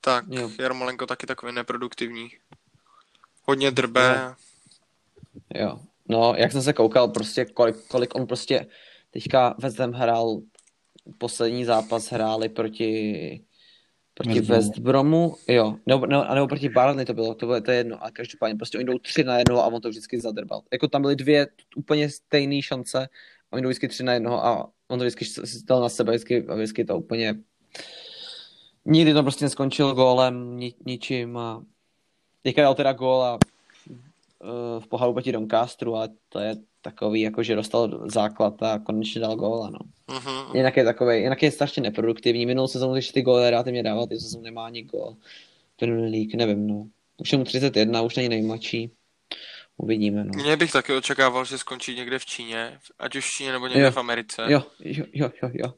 tak 0.00 0.24
Jo. 0.28 0.50
Jarmolenko 0.58 1.06
taky 1.06 1.26
takový 1.26 1.52
neproduktivní. 1.52 2.30
Hodně 3.42 3.70
drbe. 3.70 4.34
Jo, 5.54 5.78
no, 6.08 6.34
jak 6.36 6.52
jsem 6.52 6.62
se 6.62 6.72
koukal, 6.72 7.08
prostě 7.08 7.44
kolik, 7.44 7.76
kolik 7.88 8.14
on 8.14 8.26
prostě 8.26 8.66
teďka 9.10 9.54
West 9.58 9.78
Ham 9.78 9.92
hrál, 9.92 10.40
poslední 11.18 11.64
zápas 11.64 12.12
hráli 12.12 12.48
proti 12.48 13.44
proti 14.24 14.40
West 14.40 14.48
Bromu. 14.48 14.58
West 14.58 14.78
Bromu, 14.78 15.34
jo, 15.48 15.76
nebo, 15.86 16.06
nebo, 16.06 16.24
nebo 16.34 16.48
proti 16.48 16.68
Barney 16.68 17.04
to 17.04 17.14
bylo, 17.14 17.34
to 17.34 17.46
bylo 17.46 17.60
to 17.60 17.70
je 17.70 17.76
jedno, 17.76 18.04
a 18.04 18.10
každopádně 18.10 18.56
prostě 18.56 18.78
oni 18.78 18.84
jdou 18.84 18.98
tři 18.98 19.24
na 19.24 19.38
jednoho 19.38 19.62
a 19.62 19.66
on 19.66 19.80
to 19.80 19.88
vždycky 19.88 20.20
zadrbal. 20.20 20.62
Jako 20.72 20.88
tam 20.88 21.02
byly 21.02 21.16
dvě 21.16 21.46
úplně 21.76 22.10
stejné 22.10 22.62
šance 22.62 23.08
a 23.50 23.52
oni 23.52 23.62
jdou 23.62 23.68
vždycky 23.68 23.88
tři 23.88 24.02
na 24.02 24.12
jednoho 24.12 24.46
a 24.46 24.68
on 24.88 24.98
to 24.98 25.04
vždycky 25.04 25.24
stal 25.24 25.80
na 25.80 25.88
sebe, 25.88 26.12
vždycky, 26.12 26.46
a 26.48 26.54
vždycky 26.54 26.84
to 26.84 26.98
úplně 26.98 27.34
nikdy 28.84 29.14
to 29.14 29.22
prostě 29.22 29.44
neskončil 29.44 29.94
gólem, 29.94 30.56
ni, 30.56 30.74
ničím 30.86 31.36
a 31.36 31.62
teďka 32.42 32.62
dal 32.62 32.74
teda 32.74 32.92
gól 32.92 33.22
a 33.22 33.38
eh, 34.42 34.80
v 34.80 34.86
poháru 34.88 35.12
proti 35.12 35.32
Doncasteru, 35.32 35.94
ale 35.94 36.08
to 36.28 36.38
je 36.38 36.56
takový, 36.82 37.20
jako 37.20 37.42
že 37.42 37.54
dostal 37.56 38.00
základ 38.10 38.62
a 38.62 38.78
konečně 38.78 39.20
dal 39.20 39.36
góla, 39.36 39.70
no. 39.70 39.78
Mhm. 40.16 40.56
Jinak 40.56 40.76
je 40.76 40.84
takový, 40.84 41.20
jinak 41.20 41.42
je 41.42 41.50
strašně 41.50 41.82
neproduktivní. 41.82 42.46
Minulou 42.46 42.68
sezónu, 42.68 42.92
když 42.92 43.08
ty 43.10 43.22
góly 43.22 43.50
relativně 43.50 43.82
dával, 43.82 44.06
ty 44.06 44.18
sezónu 44.20 44.44
nemá 44.44 44.66
ani 44.66 44.82
gól. 44.82 45.16
Premier 45.78 46.10
League, 46.10 46.34
nevím, 46.34 46.66
no. 46.66 46.86
Už 47.18 47.32
je 47.32 47.38
mu 47.38 47.44
31, 47.44 48.02
už 48.02 48.16
není 48.16 48.28
nejmladší. 48.28 48.90
Uvidíme, 49.76 50.24
no. 50.24 50.30
Mě 50.42 50.56
bych 50.56 50.72
taky 50.72 50.92
očekával, 50.92 51.44
že 51.44 51.58
skončí 51.58 51.94
někde 51.96 52.18
v 52.18 52.24
Číně, 52.26 52.78
ať 52.98 53.16
už 53.16 53.26
v 53.26 53.30
Číně 53.30 53.52
nebo 53.52 53.66
někde 53.66 53.84
Jo. 53.84 53.90
v 53.90 53.96
Americe. 53.96 54.42
Jo, 54.48 54.62
jo, 54.80 55.04
jo, 55.14 55.30
jo, 55.42 55.50
jo. 55.54 55.74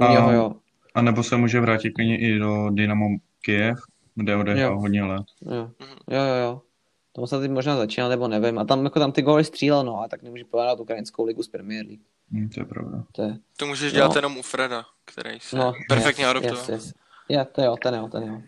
A- 0.00 0.12
něho, 0.12 0.32
jo. 0.32 0.54
A 0.94 1.02
nebo 1.02 1.22
se 1.22 1.36
může 1.36 1.60
vrátit 1.60 1.90
klidně 1.90 2.18
i 2.18 2.38
do 2.38 2.70
Dynamo 2.70 3.06
Kiev, 3.42 3.78
kde 4.14 4.36
odehrál 4.36 4.72
Jo. 4.72 4.78
hodně 4.78 5.02
let. 5.04 5.26
Jo, 5.42 5.70
Mhm. 5.80 5.90
jo, 6.10 6.20
jo, 6.22 6.34
jo. 6.42 6.62
Tomu 7.12 7.26
se 7.26 7.40
teď 7.40 7.50
možná 7.50 7.76
začínal, 7.76 8.08
nebo 8.10 8.28
nevím. 8.28 8.58
A 8.58 8.64
tam, 8.64 8.84
jako 8.84 8.98
tam 8.98 9.12
ty 9.12 9.22
góly 9.22 9.44
střílel, 9.44 9.84
no, 9.84 10.00
a 10.02 10.08
tak 10.08 10.22
nemůže 10.22 10.44
pohádat 10.44 10.80
ukrajinskou 10.80 11.24
ligu 11.24 11.42
z 11.42 11.48
Premier 11.48 11.86
League. 11.86 12.02
Hm, 12.30 12.48
to 12.48 12.60
je 12.60 12.64
pravda. 12.64 13.04
To 13.12 13.22
je, 13.22 13.36
To 13.56 13.66
můžeš 13.66 13.92
No. 13.92 13.96
dělat 13.96 14.16
jenom 14.16 14.36
u 14.38 14.42
Freda, 14.42 14.84
který 15.04 15.40
se 15.40 15.56
no, 15.56 15.72
perfektně 15.88 16.24
yes, 16.24 16.30
adoptoval. 16.30 16.58
Yes, 16.58 16.68
yes. 16.68 16.94
Je, 17.28 17.44
to 17.44 17.62
jo, 17.62 17.76
ten 17.82 17.94
jo, 17.94 18.08
ten 18.12 18.22
jo. 18.22 18.42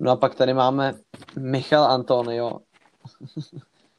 No 0.00 0.10
a 0.10 0.16
pak 0.16 0.34
tady 0.34 0.54
máme 0.54 0.94
Michal 1.38 1.84
Antonio. 1.84 2.60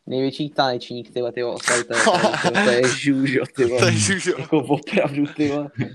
Největší 0.08 0.50
tanečník, 0.50 1.14
ty 1.14 1.20
vole, 1.20 1.32
ty 1.32 1.44
vole, 1.44 1.56
oslaví, 1.56 1.84
to, 1.84 1.94
je- 1.96 2.04
to, 2.04 2.58
je- 2.60 2.64
to 2.64 2.70
je 2.70 2.88
žůžo, 2.88 3.42
ty 3.56 3.68
To 3.80 3.86
je 3.86 3.92
žužo. 3.92 4.32
Jako 4.40 4.58
opravdu, 4.58 5.26
ty. 5.36 5.52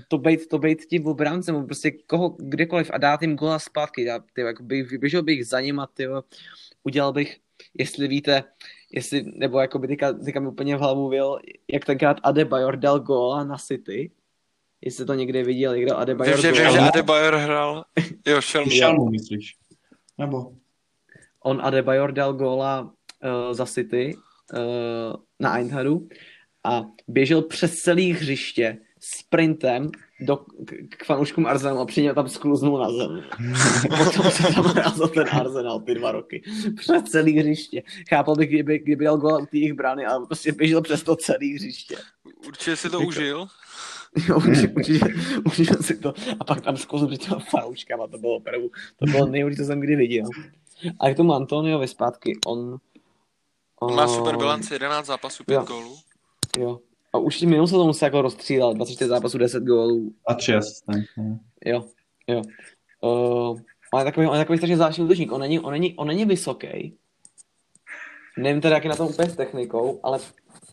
To 0.07 0.17
bejt, 0.17 0.47
to 0.47 0.59
bejt 0.59 0.85
tím 0.85 1.07
obráncem, 1.07 1.65
prostě 1.65 1.91
koho, 1.91 2.29
kdekoliv 2.39 2.91
a 2.93 2.97
dát 2.97 3.21
jim 3.21 3.35
gola 3.35 3.59
zpátky. 3.59 4.03
Já, 4.03 4.19
ty 4.33 4.41
jako 4.41 4.63
bych, 4.63 4.89
vyběžel 4.91 5.23
bych 5.23 5.47
za 5.47 5.59
nima, 5.61 5.87
ty. 5.93 6.07
Udělal 6.83 7.13
bych, 7.13 7.37
jestli 7.79 8.07
víte, 8.07 8.43
jestli, 8.91 9.23
nebo 9.35 9.59
jako 9.59 9.79
by 9.79 9.87
teďka, 9.87 10.13
teďka 10.13 10.39
mi 10.39 10.47
úplně 10.47 10.75
v 10.75 10.79
hlavu 10.79 11.09
byl, 11.09 11.39
jak 11.73 11.85
tenkrát 11.85 12.17
Adebayor 12.23 12.77
dal 12.77 12.99
góla 12.99 13.43
na 13.43 13.57
City. 13.57 14.11
Jestli 14.81 15.05
to 15.05 15.13
někde 15.13 15.43
viděl, 15.43 15.75
někdo 15.75 15.97
Adebayor 15.97 16.35
Vím, 16.35 16.41
že, 16.41 16.51
vím, 16.51 16.71
že 16.71 16.79
Adebayor 16.79 17.35
hrál. 17.35 17.85
Jo, 18.27 18.41
šel 18.41 18.69
Šalmu, 18.69 19.09
myslíš? 19.09 19.55
Nebo? 20.17 20.51
on 21.47 21.61
Adebayor 21.61 22.11
dal 22.11 22.33
góla 22.33 22.81
uh, 22.83 23.53
za 23.53 23.65
City 23.65 24.15
uh, 24.15 25.15
na 25.39 25.57
Einhadu 25.57 26.07
a 26.63 26.85
běžel 27.07 27.41
přes 27.41 27.75
celý 27.75 28.11
hřiště 28.11 28.77
sprintem 28.99 29.91
do, 30.19 30.37
k, 30.37 30.73
k 30.97 31.05
fanouškům 31.05 31.45
Arsenalu 31.45 31.79
a 31.79 31.85
při 31.85 32.01
něm 32.01 32.15
tam 32.15 32.29
skluznul 32.29 32.79
na 32.79 32.91
zem. 32.91 33.23
Potom 33.97 34.31
se 34.31 34.53
tam 34.53 34.65
hrál 34.65 34.91
za 34.91 35.07
ten 35.07 35.27
Arsenal 35.31 35.79
ty 35.79 35.95
dva 35.95 36.11
roky. 36.11 36.43
Přes 36.77 37.03
celý 37.03 37.39
hřiště. 37.39 37.83
Chápal 38.09 38.35
bych, 38.35 38.49
kdyby, 38.49 38.79
kdyby 38.79 39.05
dal 39.05 39.41
u 39.41 39.45
té 39.45 39.57
jejich 39.57 39.73
brány, 39.73 40.05
ale 40.05 40.25
prostě 40.25 40.51
běžel 40.51 40.81
přes 40.81 41.03
to 41.03 41.15
celý 41.15 41.53
hřiště. 41.53 41.95
Určitě 42.47 42.75
si 42.75 42.89
to 42.89 42.99
užil. 42.99 43.47
Jo, 44.29 44.35
určitě, 44.35 44.67
určitě, 44.67 45.05
určitě 45.45 45.73
si 45.81 45.97
to. 45.97 46.13
A 46.39 46.43
pak 46.43 46.61
tam 46.61 46.77
skluznul 46.77 47.09
před 47.09 47.21
těma 47.21 47.39
fanouškama, 47.39 48.07
to 48.07 48.17
bylo 48.17 48.35
opravdu, 48.35 48.69
to 48.95 49.05
bylo 49.05 49.25
nejhorší, 49.25 49.57
co 49.57 49.65
jsem 49.65 49.79
kdy 49.79 49.95
viděl. 49.95 50.25
A 50.99 51.09
k 51.13 51.17
tomu 51.17 51.33
Antoniovi 51.33 51.87
zpátky, 51.87 52.39
on... 52.45 52.77
On 53.81 53.95
má 53.95 54.07
super 54.07 54.37
bilanci, 54.37 54.73
11 54.73 55.05
zápasů, 55.05 55.43
5 55.43 55.55
Jo. 55.55 55.63
gólů. 55.63 55.97
Jo. 56.59 56.79
A 57.13 57.17
už 57.17 57.41
minul 57.41 57.67
sezónu 57.67 57.93
se 57.93 58.05
jako 58.05 58.21
rozstřílel, 58.21 58.73
24 58.73 59.09
zápasů, 59.09 59.37
10 59.37 59.63
gólů. 59.63 60.13
A 60.27 60.33
tři 60.33 60.55
asistence. 60.55 61.07
Jo, 61.65 61.83
jo. 62.27 62.41
Uh, 63.01 63.59
on 63.93 63.99
je 63.99 64.05
takový, 64.05 64.27
on 64.27 64.33
je 64.35 64.41
takový 64.41 64.57
strašně 64.57 64.75
zvláštní 64.75 65.03
útočník. 65.05 65.31
On 65.31 65.41
není, 65.41 65.59
on 65.59 65.71
není, 65.71 65.95
on 65.95 66.07
není 66.07 66.25
vysoký. 66.25 66.97
Nevím 68.37 68.61
teda, 68.61 68.75
jak 68.75 68.83
je 68.83 68.89
na 68.89 68.95
tom 68.95 69.07
úplně 69.07 69.29
s 69.29 69.35
technikou, 69.35 69.99
ale 70.03 70.19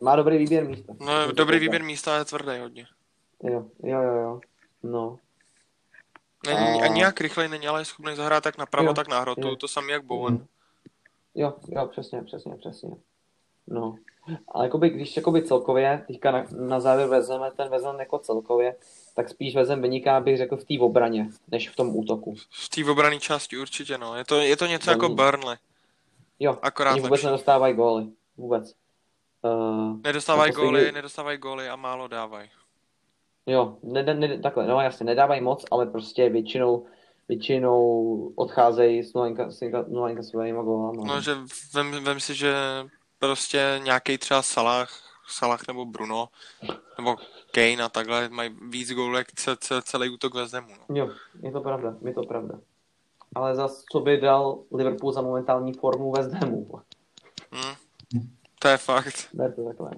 má 0.02 0.16
dobrý 0.16 0.38
výběr 0.38 0.64
místa. 0.68 0.92
No, 1.00 1.32
dobrý 1.32 1.58
výběr 1.58 1.82
místa 1.84 2.18
je 2.18 2.24
tvrdý 2.24 2.58
hodně. 2.60 2.86
Jo, 3.42 3.66
jo, 3.82 4.02
jo, 4.02 4.14
jo. 4.14 4.40
No. 4.82 5.18
Není, 6.46 6.82
A- 6.82 6.84
a 6.84 6.86
nějak 6.86 7.20
rychlej 7.20 7.48
není, 7.48 7.66
ale 7.66 7.80
je 7.80 7.84
schopný 7.84 8.16
zahrát 8.16 8.44
tak 8.44 8.58
napravo, 8.58 8.88
Jo, 8.88 8.94
tak 8.94 9.08
na 9.08 9.20
hrotu. 9.20 9.48
jo. 9.48 9.56
To 9.56 9.68
samý 9.68 9.92
jak 9.92 10.04
Bowen. 10.04 10.46
Jo, 11.34 11.54
jo, 11.68 11.86
přesně, 11.86 12.22
přesně, 12.22 12.56
přesně. 12.56 12.90
No. 13.66 13.96
Ale 14.48 14.64
jakoby, 14.64 14.90
když 14.90 15.16
jakoby 15.16 15.42
celkově, 15.42 16.04
teďka 16.06 16.30
na, 16.30 16.44
na 16.60 16.80
závěr 16.80 17.08
vezmeme 17.08 17.50
ten 17.56 17.68
vezmeme 17.68 17.98
jako 17.98 18.18
celkově, 18.18 18.76
tak 19.16 19.28
spíš 19.28 19.54
vezem 19.54 19.82
vyniká, 19.82 20.20
bych 20.20 20.36
řekl, 20.38 20.56
v 20.56 20.64
té 20.64 20.74
obraně, 20.80 21.28
než 21.50 21.68
v 21.70 21.76
tom 21.76 21.96
útoku. 21.96 22.34
V 22.50 22.68
té 22.68 22.90
obrané 22.90 23.20
části 23.20 23.58
určitě, 23.58 23.98
no. 23.98 24.16
Je 24.16 24.24
to, 24.24 24.40
je 24.40 24.56
to 24.56 24.66
něco 24.66 24.90
jako 24.90 25.06
Oni- 25.06 25.14
Burnley. 25.14 25.56
Jo, 26.40 26.58
Akorát 26.62 26.92
oni 26.92 27.00
vůbec 27.00 27.10
lepší. 27.10 27.26
nedostávají 27.26 27.74
góly. 27.74 28.06
Vůbec. 28.36 28.74
Uh, 29.42 29.96
Nedostávají 30.04 30.52
Naposledy- 30.52 30.66
góly, 30.80 30.92
nedostávají 30.92 31.38
góly 31.38 31.68
a 31.68 31.76
málo 31.76 32.08
dávají. 32.08 32.48
jo, 33.46 33.76
ne, 33.82 34.02
ne, 34.02 34.38
takhle, 34.38 34.66
no 34.66 34.80
jasně, 34.80 35.06
nedávají 35.06 35.40
moc, 35.40 35.64
ale 35.70 35.86
prostě 35.86 36.28
většinou, 36.28 36.86
většinou 37.28 38.32
odcházejí 38.36 39.02
s 39.02 39.14
nulenka, 39.14 39.50
s 39.50 39.60
nulenka 39.88 40.22
svými 40.22 40.52
gólama. 40.52 41.04
No, 41.04 41.20
že 41.20 41.34
vem, 41.74 42.04
vem 42.04 42.20
si, 42.20 42.34
že 42.34 42.54
prostě 43.26 43.80
nějaký 43.84 44.18
třeba 44.18 44.42
Salah, 44.42 44.90
Salah 45.28 45.60
nebo 45.68 45.84
Bruno, 45.84 46.28
nebo 46.98 47.16
Kane 47.52 47.84
a 47.84 47.88
takhle 47.88 48.28
mají 48.28 48.56
víc 48.68 48.92
gólů 48.92 49.16
jak 49.16 49.32
ce, 49.32 49.56
ce, 49.56 49.82
celý 49.82 50.08
útok 50.08 50.34
West 50.34 50.54
Hamu. 50.54 50.74
No. 50.88 50.96
Jo, 50.96 51.10
je 51.42 51.52
to 51.52 51.60
pravda, 51.60 51.94
je 52.04 52.14
to 52.14 52.22
pravda. 52.22 52.54
Ale 53.34 53.54
zas, 53.54 53.84
co 53.92 54.00
by 54.00 54.20
dal 54.20 54.58
Liverpool 54.74 55.12
za 55.12 55.22
momentální 55.22 55.72
formu 55.72 56.12
West 56.12 56.32
Hamu? 56.32 56.80
Hm. 57.52 57.74
To 58.58 58.68
je 58.68 58.76
fakt. 58.76 59.28
Ber 59.32 59.54
to 59.54 59.64
takhle. 59.64 59.90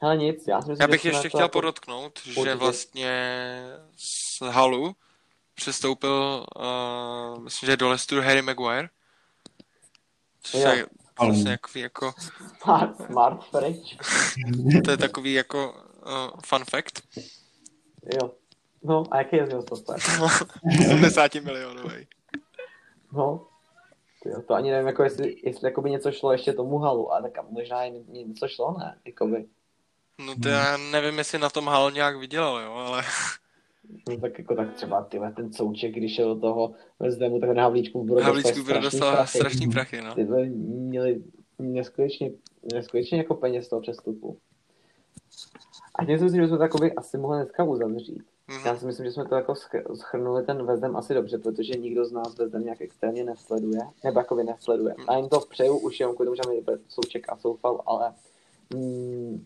Hele 0.00 0.16
nic, 0.16 0.44
já 0.48 0.62
si 0.62 0.68
myslím, 0.68 0.82
Já 0.82 0.86
že 0.86 0.90
bych 0.90 1.04
ještě 1.04 1.28
chtěl 1.28 1.40
jako- 1.40 1.52
podotknout, 1.52 2.20
že 2.24 2.40
Určitě. 2.40 2.54
vlastně 2.54 3.12
z 3.96 4.40
Halu 4.40 4.96
přestoupil, 5.54 6.46
uh, 6.56 7.38
myslím, 7.42 7.66
že 7.66 7.76
do 7.76 7.88
Leicesteru 7.88 8.20
Harry 8.22 8.42
Maguire. 8.42 8.88
Což 10.42 10.60
Jo. 10.62 10.70
je 10.70 10.86
vlastně 11.26 11.50
jako, 11.50 11.78
jako, 11.78 12.12
Smart, 12.62 12.96
smart 13.06 13.40
pryč. 13.50 13.96
to 14.84 14.90
je 14.90 14.96
takový 14.96 15.32
jako 15.32 15.74
uh, 16.06 16.40
fun 16.44 16.64
fact. 16.64 17.02
Jo. 18.20 18.30
No, 18.82 19.04
a 19.10 19.18
jaký 19.18 19.36
je 19.36 19.46
z 19.46 19.48
něho 19.48 19.62
to 19.62 19.76
70 19.76 21.34
milionový. 21.34 22.06
No. 23.12 23.46
Jo, 24.24 24.42
to 24.48 24.54
ani 24.54 24.70
nevím, 24.70 24.86
jako 24.86 25.02
jestli, 25.02 25.36
jestli 25.44 25.68
jakoby 25.68 25.90
něco 25.90 26.12
šlo 26.12 26.32
ještě 26.32 26.52
tomu 26.52 26.78
halu, 26.78 27.12
ale 27.12 27.30
tak 27.30 27.50
možná 27.50 27.84
i 27.84 27.90
něco 28.08 28.48
šlo, 28.48 28.78
ne? 28.78 28.98
Jakoby. 29.04 29.46
No 30.18 30.34
to 30.42 30.48
já 30.48 30.76
nevím, 30.76 31.18
jestli 31.18 31.38
na 31.38 31.50
tom 31.50 31.66
Hal 31.66 31.90
nějak 31.90 32.16
vydělal, 32.16 32.60
jo, 32.60 32.72
ale 32.72 33.02
No, 34.08 34.16
tak 34.16 34.38
jako 34.38 34.54
tak 34.54 34.74
třeba 34.74 35.02
ty 35.02 35.18
vole, 35.18 35.32
ten 35.32 35.52
souček, 35.52 35.94
když 35.94 36.14
šel 36.14 36.34
do 36.34 36.40
toho 36.40 36.74
Hamu, 37.20 37.40
tak 37.40 37.50
na 37.50 37.62
Havlíčku 37.62 38.04
bude 38.04 38.22
Havlíčku 38.22 38.62
bude 38.62 38.80
dostal 38.80 39.26
strašný 39.26 39.70
prachy, 39.70 40.00
no. 40.02 40.14
Ty 40.14 40.24
vole, 40.24 40.46
měli 40.46 41.22
neskutečně, 41.58 42.30
neskutečně 42.74 43.18
jako 43.18 43.34
peněz 43.34 43.66
z 43.66 43.68
toho 43.68 43.82
přestupu. 43.82 44.38
A 45.94 46.04
tím 46.04 46.18
si 46.18 46.24
myslím, 46.24 46.42
že 46.42 46.48
jsme 46.48 46.56
to 46.56 46.62
jakoby 46.62 46.92
asi 46.92 47.18
mohli 47.18 47.38
dneska 47.38 47.64
uzavřít. 47.64 48.22
Mhm. 48.48 48.60
Já 48.66 48.76
si 48.76 48.86
myslím, 48.86 49.06
že 49.06 49.12
jsme 49.12 49.24
to 49.24 49.34
jako 49.34 49.52
sch- 49.52 49.94
schrnuli 49.94 50.42
ten 50.42 50.66
Vezdem 50.66 50.96
asi 50.96 51.14
dobře, 51.14 51.38
protože 51.38 51.74
nikdo 51.74 52.04
z 52.04 52.12
nás 52.12 52.38
Vezdem 52.38 52.64
nějak 52.64 52.80
extrémně 52.80 53.24
nesleduje, 53.24 53.80
nebo 54.04 54.20
jakoby 54.20 54.44
nesleduje. 54.44 54.94
A 55.08 55.16
jim 55.16 55.28
to 55.28 55.40
přeju 55.40 55.78
už 55.78 56.00
jenom 56.00 56.14
kvůli 56.14 56.26
tomu, 56.26 56.36
že 56.36 56.70
mi 56.70 56.78
souček 56.88 57.32
a 57.32 57.36
soufal, 57.36 57.82
ale 57.86 58.12
mm, 58.74 59.44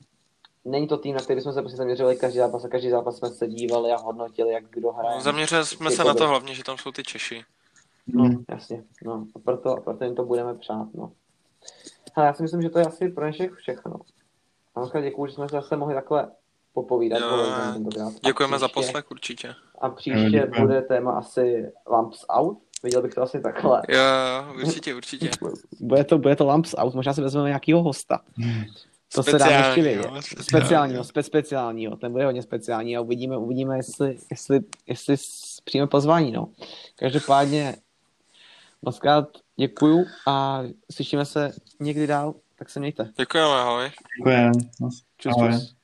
není 0.67 0.89
to 0.89 0.97
tým, 0.97 1.15
na 1.15 1.21
který 1.21 1.41
jsme 1.41 1.53
se 1.53 1.61
prostě 1.61 1.77
zaměřili 1.77 2.17
každý 2.17 2.39
zápas 2.39 2.65
a 2.65 2.69
každý 2.69 2.91
zápas 2.91 3.17
jsme 3.17 3.29
se 3.31 3.47
dívali 3.47 3.93
a 3.93 3.97
hodnotili, 3.97 4.53
jak 4.53 4.65
kdo 4.71 4.93
hraje. 4.93 5.17
No, 5.17 5.23
zaměřili 5.23 5.67
jsme 5.67 5.91
se 5.91 6.05
na 6.05 6.15
to 6.15 6.29
hlavně, 6.29 6.55
že 6.55 6.65
tam 6.65 6.79
jsou 6.79 6.93
ty 6.93 7.03
Češi. 7.03 7.45
No, 8.07 8.31
jasně, 8.49 8.85
no, 9.05 9.27
a 9.35 9.39
proto, 9.39 9.71
a 9.77 9.81
proto 9.81 10.05
jim 10.05 10.15
to 10.15 10.25
budeme 10.25 10.55
přát, 10.55 10.89
no. 10.95 11.13
Ale 12.15 12.27
já 12.27 12.35
si 12.35 12.43
myslím, 12.43 12.63
že 12.63 12.71
to 12.71 12.79
je 12.79 12.85
asi 12.85 13.09
pro 13.09 13.25
dnešek 13.25 13.55
všechno. 13.55 13.97
A 14.75 14.81
moc 14.81 14.91
krát 14.91 15.01
děkuju, 15.03 15.27
že 15.27 15.33
jsme 15.33 15.49
se 15.49 15.57
zase 15.57 15.77
mohli 15.77 15.95
takhle 15.95 16.31
popovídat. 16.73 17.21
Jo, 17.21 17.29
o 17.35 17.37
Vezdemu 17.37 17.73
tentokrát. 17.73 18.09
A 18.09 18.27
Děkujeme 18.27 18.59
za 18.59 18.69
příště- 18.69 18.87
poslech 18.87 19.11
určitě. 19.11 19.55
A 19.81 19.89
příště 19.89 20.31
děkujeme. 20.31 20.67
bude 20.67 20.83
téma 20.83 21.13
asi 21.13 21.73
Lamps 21.87 22.25
Out. 22.29 22.59
Viděl 22.83 23.03
bych 23.03 23.15
to 23.15 23.23
asi 23.23 23.41
takhle. 23.41 23.83
Jo, 23.89 24.01
určitě, 24.67 24.95
určitě. 24.95 25.31
Bude 25.81 26.05
to, 26.05 26.19
bude 26.19 26.37
to 26.37 26.47
Lamps 26.47 26.75
Out, 26.79 26.95
možná 26.95 27.13
si 27.13 27.21
vezmeme 27.21 27.49
nějakýho 27.49 27.83
hosta. 27.83 28.21
To 29.17 29.23
se 29.23 29.39
dá 29.39 29.47
ještě 29.47 29.63
Speciální, 29.63 29.83
vědět. 29.83 30.11
Speciálního, 30.43 31.05
spe, 31.05 31.23
speciálního, 31.23 31.97
ten 31.97 32.13
bude 32.13 32.25
hodně 32.25 32.43
speciální 32.43 32.97
a 32.97 33.01
uvidíme, 33.01 33.37
uvidíme, 33.37 33.77
jestli, 33.77 34.19
jestli, 34.31 34.61
jestli 34.87 35.17
přijme 35.65 35.87
pozvání, 35.87 36.33
no. 36.33 36.49
Každopádně 36.97 37.77
moc 38.83 38.99
krát 38.99 39.29
děkuju 39.57 40.07
a 40.27 40.63
slyšíme 40.93 41.25
se 41.25 41.53
někdy 41.81 42.07
dál, 42.07 42.35
tak 42.59 42.71
se 42.71 42.81
mějte. 42.81 43.11
Děkujeme, 43.19 43.51
ahoj. 43.51 43.91
Děkujem. 44.19 44.53
Čus, 45.19 45.33
Ahoj. 45.33 45.53
čus. 45.53 45.76